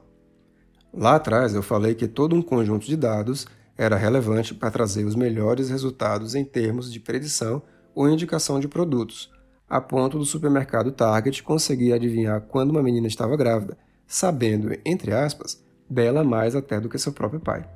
Lá 0.92 1.14
atrás 1.14 1.54
eu 1.54 1.62
falei 1.62 1.94
que 1.94 2.08
todo 2.08 2.34
um 2.34 2.42
conjunto 2.42 2.86
de 2.86 2.96
dados 2.96 3.46
era 3.78 3.94
relevante 3.94 4.52
para 4.52 4.70
trazer 4.70 5.04
os 5.04 5.14
melhores 5.14 5.70
resultados 5.70 6.34
em 6.34 6.44
termos 6.44 6.92
de 6.92 6.98
predição 6.98 7.62
ou 7.96 8.10
indicação 8.10 8.60
de 8.60 8.68
produtos, 8.68 9.32
a 9.66 9.80
ponto 9.80 10.18
do 10.18 10.24
supermercado 10.26 10.92
Target 10.92 11.42
conseguir 11.42 11.94
adivinhar 11.94 12.42
quando 12.42 12.70
uma 12.70 12.82
menina 12.82 13.06
estava 13.06 13.34
grávida, 13.38 13.78
sabendo, 14.06 14.70
entre 14.84 15.14
aspas, 15.14 15.64
bela 15.88 16.22
mais 16.22 16.54
até 16.54 16.78
do 16.78 16.90
que 16.90 16.98
seu 16.98 17.12
próprio 17.12 17.40
pai. 17.40 17.66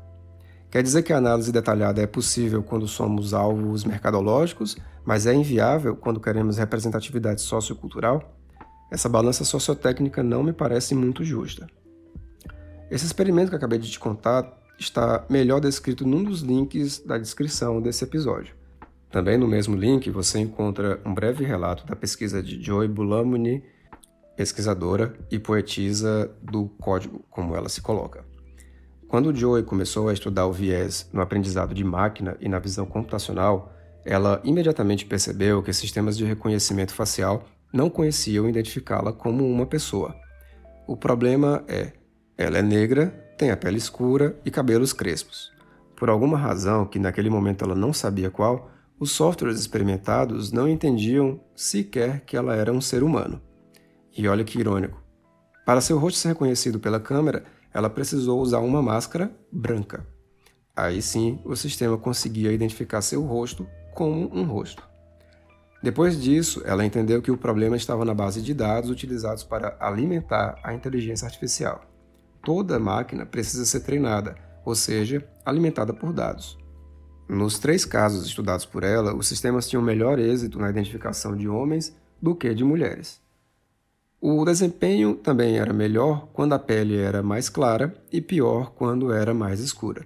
Quer 0.71 0.83
dizer 0.83 1.03
que 1.03 1.13
a 1.13 1.17
análise 1.17 1.51
detalhada 1.51 2.03
é 2.03 2.07
possível 2.07 2.63
quando 2.63 2.87
somos 2.87 3.33
alvos 3.33 3.83
mercadológicos, 3.83 4.77
mas 5.05 5.27
é 5.27 5.35
inviável 5.35 5.97
quando 5.97 6.21
queremos 6.21 6.59
representatividade 6.59 7.41
sociocultural? 7.41 8.37
Essa 8.93 9.09
balança 9.09 9.43
sociotécnica 9.43 10.23
não 10.23 10.43
me 10.43 10.53
parece 10.53 10.95
muito 10.95 11.25
justa. 11.25 11.67
Esse 12.91 13.07
experimento 13.07 13.51
que 13.51 13.57
acabei 13.57 13.79
de 13.79 13.91
te 13.91 13.99
contar 13.99 14.61
está 14.79 15.25
melhor 15.31 15.61
descrito 15.61 16.07
num 16.07 16.23
dos 16.23 16.41
links 16.41 16.99
da 16.99 17.17
descrição 17.17 17.81
desse 17.81 18.05
episódio. 18.05 18.60
Também 19.11 19.37
no 19.37 19.49
mesmo 19.49 19.75
link 19.75 20.09
você 20.11 20.39
encontra 20.39 21.01
um 21.05 21.13
breve 21.13 21.45
relato 21.45 21.85
da 21.87 21.97
pesquisa 21.97 22.43
de 22.43 22.63
Joy 22.63 22.87
Bulamuni, 22.87 23.65
pesquisadora 24.37 25.15
e 25.31 25.39
poetisa 25.39 26.31
do 26.41 26.69
código, 26.81 27.25
como 27.29 27.57
ela 27.57 27.69
se 27.69 27.81
coloca. 27.81 28.25
Quando 29.09 29.35
Joy 29.35 29.65
começou 29.65 30.09
a 30.09 30.13
estudar 30.13 30.47
o 30.47 30.53
viés 30.53 31.11
no 31.13 31.21
aprendizado 31.21 31.75
de 31.75 31.83
máquina 31.83 32.37
e 32.41 32.49
na 32.49 32.61
visão 32.61 32.87
computacional, 32.87 33.73
ela 34.05 34.41
imediatamente 34.45 35.05
percebeu 35.05 35.63
que 35.63 35.73
sistemas 35.73 36.17
de 36.17 36.25
reconhecimento 36.25 36.95
facial 36.95 37.45
não 37.73 37.91
conheciam 37.91 38.49
identificá-la 38.49 39.13
como 39.13 39.45
uma 39.45 39.67
pessoa. 39.67 40.15
O 40.87 40.97
problema 40.97 41.65
é 41.67 41.93
ela 42.39 42.57
é 42.57 42.63
negra, 42.63 43.09
tem 43.37 43.51
a 43.51 43.57
pele 43.57 43.77
escura 43.77 44.35
e 44.45 44.51
cabelos 44.51 44.93
crespos. 44.93 45.53
Por 45.95 46.09
alguma 46.09 46.39
razão 46.39 46.87
que 46.87 46.99
naquele 46.99 47.29
momento 47.29 47.65
ela 47.65 47.75
não 47.75 47.93
sabia 47.93 48.31
qual, 48.31 48.71
os 49.01 49.13
softwares 49.13 49.59
experimentados 49.59 50.53
não 50.53 50.69
entendiam 50.69 51.41
sequer 51.57 52.21
que 52.21 52.37
ela 52.37 52.55
era 52.55 52.71
um 52.71 52.83
ser 52.83 53.03
humano. 53.03 53.41
E 54.15 54.29
olha 54.29 54.45
que 54.45 54.61
irônico. 54.61 55.03
Para 55.65 55.81
seu 55.81 55.99
rosto 55.99 56.19
ser 56.19 56.29
reconhecido 56.29 56.79
pela 56.79 57.01
câmera, 57.01 57.45
ela 57.73 57.89
precisou 57.89 58.41
usar 58.43 58.59
uma 58.59 58.83
máscara 58.83 59.35
branca. 59.51 60.07
Aí 60.77 61.01
sim, 61.01 61.41
o 61.47 61.57
sistema 61.57 61.97
conseguia 61.97 62.53
identificar 62.53 63.01
seu 63.01 63.23
rosto 63.23 63.67
como 63.95 64.31
um 64.37 64.45
rosto. 64.45 64.87
Depois 65.83 66.21
disso, 66.21 66.61
ela 66.67 66.85
entendeu 66.85 67.23
que 67.23 67.31
o 67.31 67.39
problema 67.39 67.77
estava 67.79 68.05
na 68.05 68.13
base 68.13 68.43
de 68.43 68.53
dados 68.53 68.91
utilizados 68.91 69.43
para 69.43 69.79
alimentar 69.81 70.61
a 70.63 70.75
inteligência 70.75 71.25
artificial. 71.25 71.87
Toda 72.45 72.79
máquina 72.79 73.25
precisa 73.25 73.65
ser 73.65 73.81
treinada, 73.81 74.37
ou 74.63 74.75
seja, 74.75 75.27
alimentada 75.43 75.95
por 75.95 76.13
dados. 76.13 76.60
Nos 77.33 77.61
três 77.61 77.85
casos 77.85 78.27
estudados 78.27 78.67
por 78.67 78.83
ela, 78.83 79.15
os 79.15 79.29
sistemas 79.29 79.69
tinham 79.69 79.81
melhor 79.81 80.19
êxito 80.19 80.59
na 80.59 80.69
identificação 80.69 81.37
de 81.37 81.49
homens 81.49 81.97
do 82.21 82.35
que 82.35 82.53
de 82.53 82.65
mulheres. 82.65 83.21
O 84.21 84.45
desempenho 84.45 85.15
também 85.15 85.57
era 85.57 85.73
melhor 85.73 86.27
quando 86.33 86.55
a 86.55 86.59
pele 86.59 86.97
era 86.97 87.23
mais 87.23 87.49
clara 87.49 87.95
e 88.13 88.21
pior 88.21 88.73
quando 88.73 89.13
era 89.13 89.33
mais 89.33 89.61
escura. 89.61 90.05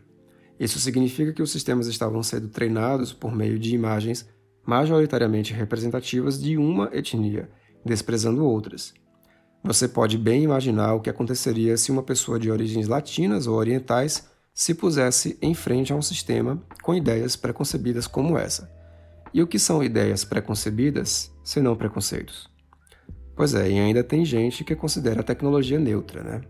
Isso 0.60 0.78
significa 0.78 1.32
que 1.32 1.42
os 1.42 1.50
sistemas 1.50 1.86
estavam 1.86 2.22
sendo 2.22 2.48
treinados 2.48 3.10
por 3.14 3.34
meio 3.34 3.58
de 3.58 3.74
imagens 3.74 4.28
majoritariamente 4.66 5.54
representativas 5.54 6.38
de 6.38 6.58
uma 6.58 6.90
etnia, 6.92 7.48
desprezando 7.82 8.44
outras. 8.44 8.92
Você 9.62 9.88
pode 9.88 10.18
bem 10.18 10.42
imaginar 10.42 10.92
o 10.92 11.00
que 11.00 11.08
aconteceria 11.08 11.78
se 11.78 11.90
uma 11.90 12.02
pessoa 12.02 12.38
de 12.38 12.50
origens 12.50 12.86
latinas 12.86 13.46
ou 13.46 13.56
orientais 13.56 14.28
se 14.54 14.72
pusesse 14.72 15.36
em 15.42 15.52
frente 15.52 15.92
a 15.92 15.96
um 15.96 16.02
sistema 16.02 16.62
com 16.80 16.94
ideias 16.94 17.34
preconcebidas 17.34 18.06
como 18.06 18.38
essa. 18.38 18.72
E 19.34 19.42
o 19.42 19.48
que 19.48 19.58
são 19.58 19.82
ideias 19.82 20.24
preconcebidas, 20.24 21.32
senão 21.42 21.74
preconceitos? 21.74 22.48
Pois 23.34 23.52
é, 23.52 23.68
e 23.68 23.80
ainda 23.80 24.04
tem 24.04 24.24
gente 24.24 24.62
que 24.62 24.76
considera 24.76 25.22
a 25.22 25.24
tecnologia 25.24 25.80
neutra, 25.80 26.22
né? 26.22 26.40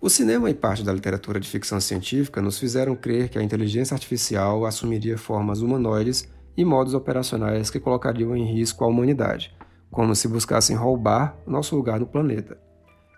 O 0.00 0.08
cinema 0.08 0.48
e 0.48 0.54
parte 0.54 0.82
da 0.82 0.94
literatura 0.94 1.38
de 1.38 1.46
ficção 1.46 1.78
científica 1.78 2.40
nos 2.40 2.58
fizeram 2.58 2.96
crer 2.96 3.28
que 3.28 3.38
a 3.38 3.42
inteligência 3.42 3.92
artificial 3.92 4.64
assumiria 4.64 5.18
formas 5.18 5.60
humanoides 5.60 6.26
e 6.56 6.64
modos 6.64 6.94
operacionais 6.94 7.70
que 7.70 7.80
colocariam 7.80 8.36
em 8.36 8.44
risco 8.44 8.84
a 8.84 8.86
humanidade, 8.86 9.54
como 9.90 10.14
se 10.14 10.28
buscassem 10.28 10.76
roubar 10.76 11.36
nosso 11.46 11.74
lugar 11.76 12.00
no 12.00 12.06
planeta. 12.06 12.58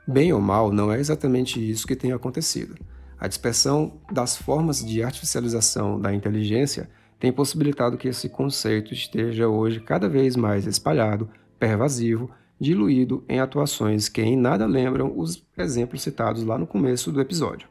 Bem 0.07 0.33
ou 0.33 0.41
mal, 0.41 0.73
não 0.73 0.93
é 0.93 0.99
exatamente 0.99 1.59
isso 1.59 1.87
que 1.87 1.97
tem 1.97 2.13
acontecido. 2.13 2.75
A 3.19 3.29
dispersão 3.29 4.01
das 4.11 4.37
formas 4.37 4.85
de 4.85 5.03
artificialização 5.03 6.01
da 6.01 6.13
inteligência 6.13 6.91
tem 7.21 7.33
possibilitado 7.33 7.97
que 7.97 8.09
esse 8.09 8.29
conceito 8.29 8.93
esteja 8.93 9.49
hoje 9.49 9.81
cada 9.81 10.09
vez 10.09 10.35
mais 10.35 10.67
espalhado, 10.67 11.31
pervasivo 11.59 12.29
diluído 12.63 13.25
em 13.29 13.41
atuações 13.41 14.09
que 14.09 14.23
em 14.23 14.37
nada 14.37 14.67
lembram 14.67 15.13
os 15.19 15.45
exemplos 15.59 16.01
citados 16.01 16.45
lá 16.45 16.57
no 16.57 16.67
começo 16.67 17.11
do 17.11 17.21
episódio. 17.21 17.69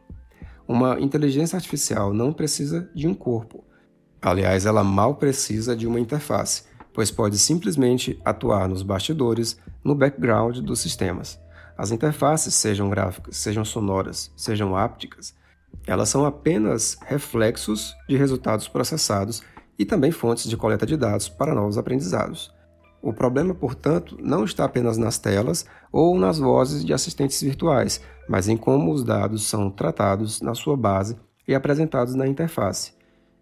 Uma 0.68 1.00
inteligência 1.00 1.56
artificial 1.56 2.14
não 2.14 2.34
precisa 2.34 2.90
de 2.94 3.08
um 3.08 3.14
corpo. 3.14 3.64
Aliás, 4.22 4.68
ela 4.68 4.84
mal 4.84 5.16
precisa 5.16 5.76
de 5.76 5.88
uma 5.88 6.00
interface, 6.00 6.64
pois 6.94 7.10
pode 7.10 7.40
simplesmente 7.40 8.20
atuar 8.24 8.68
nos 8.68 8.84
bastidores, 8.84 9.60
no 9.84 9.96
background 9.96 10.60
dos 10.60 10.80
sistemas. 10.80 11.40
As 11.76 11.92
interfaces, 11.92 12.54
sejam 12.54 12.90
gráficas, 12.90 13.38
sejam 13.38 13.66
sonoras, 13.66 14.32
sejam 14.36 14.76
ápticas, 14.76 15.34
elas 15.88 16.10
são 16.10 16.26
apenas 16.26 16.98
reflexos 17.02 17.96
de 18.08 18.16
resultados 18.16 18.68
processados 18.68 19.42
e 19.80 19.86
também 19.86 20.12
fontes 20.12 20.48
de 20.48 20.56
coleta 20.56 20.86
de 20.86 20.96
dados 20.96 21.28
para 21.28 21.56
novos 21.56 21.78
aprendizados. 21.78 22.54
O 23.02 23.12
problema, 23.12 23.56
portanto, 23.56 24.16
não 24.22 24.44
está 24.44 24.66
apenas 24.66 24.98
nas 24.98 25.18
telas 25.18 25.66
ou 25.92 26.16
nas 26.16 26.38
vozes 26.38 26.86
de 26.86 26.94
assistentes 26.94 27.42
virtuais, 27.42 28.00
mas 28.30 28.48
em 28.48 28.56
como 28.56 28.94
os 28.94 29.04
dados 29.04 29.48
são 29.48 29.72
tratados 29.72 30.40
na 30.42 30.54
sua 30.54 30.78
base 30.78 31.18
e 31.48 31.56
apresentados 31.56 32.14
na 32.14 32.28
interface. 32.28 32.94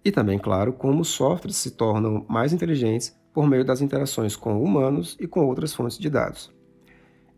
E 0.04 0.12
também, 0.12 0.39
claro, 0.39 0.74
como 0.74 1.02
os 1.02 1.10
softwares 1.10 1.58
se 1.58 1.72
tornam 1.72 2.26
mais 2.30 2.54
inteligentes 2.54 3.16
por 3.34 3.47
meio 3.47 3.66
das 3.66 3.82
interações 3.82 4.36
com 4.36 4.62
humanos 4.62 5.18
e 5.20 5.28
com 5.28 5.45
outras 5.45 5.74
fontes 5.74 5.97
de 5.97 6.10
dados. 6.10 6.52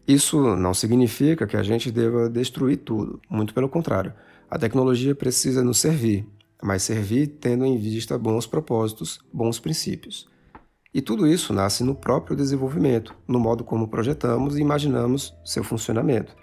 Isso 0.07 0.55
não 0.55 0.74
significa 0.74 1.47
que 1.47 1.57
a 1.57 1.64
gente 1.64 1.91
deva 1.91 2.30
destruir 2.30 2.78
tudo, 2.78 3.22
muito 3.30 3.53
pelo 3.53 3.70
contrário. 3.70 4.14
A 4.49 4.57
tecnologia 4.57 5.16
precisa 5.16 5.64
nos 5.64 5.80
servir, 5.80 6.28
mas 6.62 6.84
servir 6.84 7.28
tendo 7.39 7.66
em 7.66 7.78
vista 7.78 8.18
bons 8.18 8.45
propósitos, 8.45 9.20
bons 9.32 9.59
princípios. 9.59 10.30
E 10.93 11.01
tudo 11.01 11.26
isso 11.26 11.53
nasce 11.53 11.84
no 11.84 11.95
próprio 11.95 12.36
desenvolvimento, 12.36 13.16
no 13.28 13.39
modo 13.39 13.64
como 13.64 13.88
projetamos 13.88 14.57
e 14.57 14.62
imaginamos 14.62 15.34
seu 15.45 15.64
funcionamento. 15.64 16.36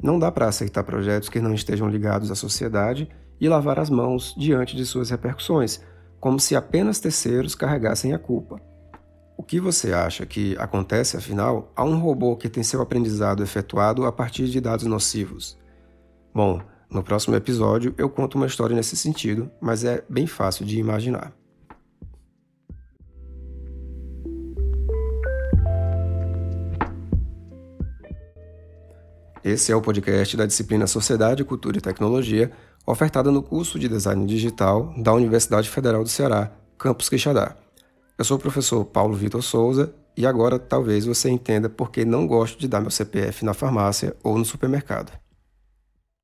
Não 0.00 0.18
dá 0.18 0.30
para 0.30 0.46
aceitar 0.46 0.84
projetos 0.84 1.28
que 1.28 1.40
não 1.40 1.52
estejam 1.52 1.88
ligados 1.88 2.30
à 2.30 2.36
sociedade 2.36 3.08
e 3.40 3.48
lavar 3.48 3.78
as 3.78 3.90
mãos 3.90 4.34
diante 4.36 4.76
de 4.76 4.84
suas 4.84 5.10
repercussões, 5.10 5.80
como 6.20 6.40
se 6.40 6.56
apenas 6.56 6.98
terceiros 6.98 7.54
carregassem 7.54 8.12
a 8.12 8.18
culpa. 8.18 8.60
O 9.36 9.42
que 9.42 9.60
você 9.60 9.92
acha 9.92 10.26
que 10.26 10.56
acontece, 10.58 11.16
afinal, 11.16 11.72
a 11.76 11.84
um 11.84 11.98
robô 11.98 12.36
que 12.36 12.48
tem 12.48 12.62
seu 12.62 12.82
aprendizado 12.82 13.42
efetuado 13.42 14.04
a 14.04 14.10
partir 14.10 14.48
de 14.48 14.60
dados 14.60 14.84
nocivos? 14.84 15.56
Bom, 16.34 16.60
no 16.90 17.02
próximo 17.02 17.36
episódio 17.36 17.94
eu 17.96 18.10
conto 18.10 18.34
uma 18.34 18.46
história 18.46 18.74
nesse 18.74 18.96
sentido, 18.96 19.50
mas 19.60 19.84
é 19.84 20.02
bem 20.08 20.26
fácil 20.26 20.64
de 20.66 20.78
imaginar. 20.78 21.32
Esse 29.44 29.70
é 29.70 29.76
o 29.76 29.80
podcast 29.80 30.36
da 30.36 30.44
disciplina 30.44 30.86
Sociedade, 30.86 31.44
Cultura 31.44 31.78
e 31.78 31.80
Tecnologia, 31.80 32.50
ofertada 32.90 33.30
no 33.30 33.42
curso 33.42 33.78
de 33.78 33.86
Design 33.86 34.24
Digital 34.24 34.94
da 34.96 35.12
Universidade 35.12 35.68
Federal 35.68 36.02
do 36.02 36.08
Ceará, 36.08 36.50
Campus 36.78 37.10
Quixadá. 37.10 37.54
Eu 38.16 38.24
sou 38.24 38.38
o 38.38 38.40
professor 38.40 38.82
Paulo 38.82 39.14
Vitor 39.14 39.42
Souza 39.42 39.92
e 40.16 40.26
agora 40.26 40.58
talvez 40.58 41.04
você 41.04 41.28
entenda 41.28 41.68
por 41.68 41.90
que 41.90 42.02
não 42.06 42.26
gosto 42.26 42.58
de 42.58 42.66
dar 42.66 42.80
meu 42.80 42.90
CPF 42.90 43.44
na 43.44 43.52
farmácia 43.52 44.16
ou 44.24 44.38
no 44.38 44.44
supermercado. 44.44 45.12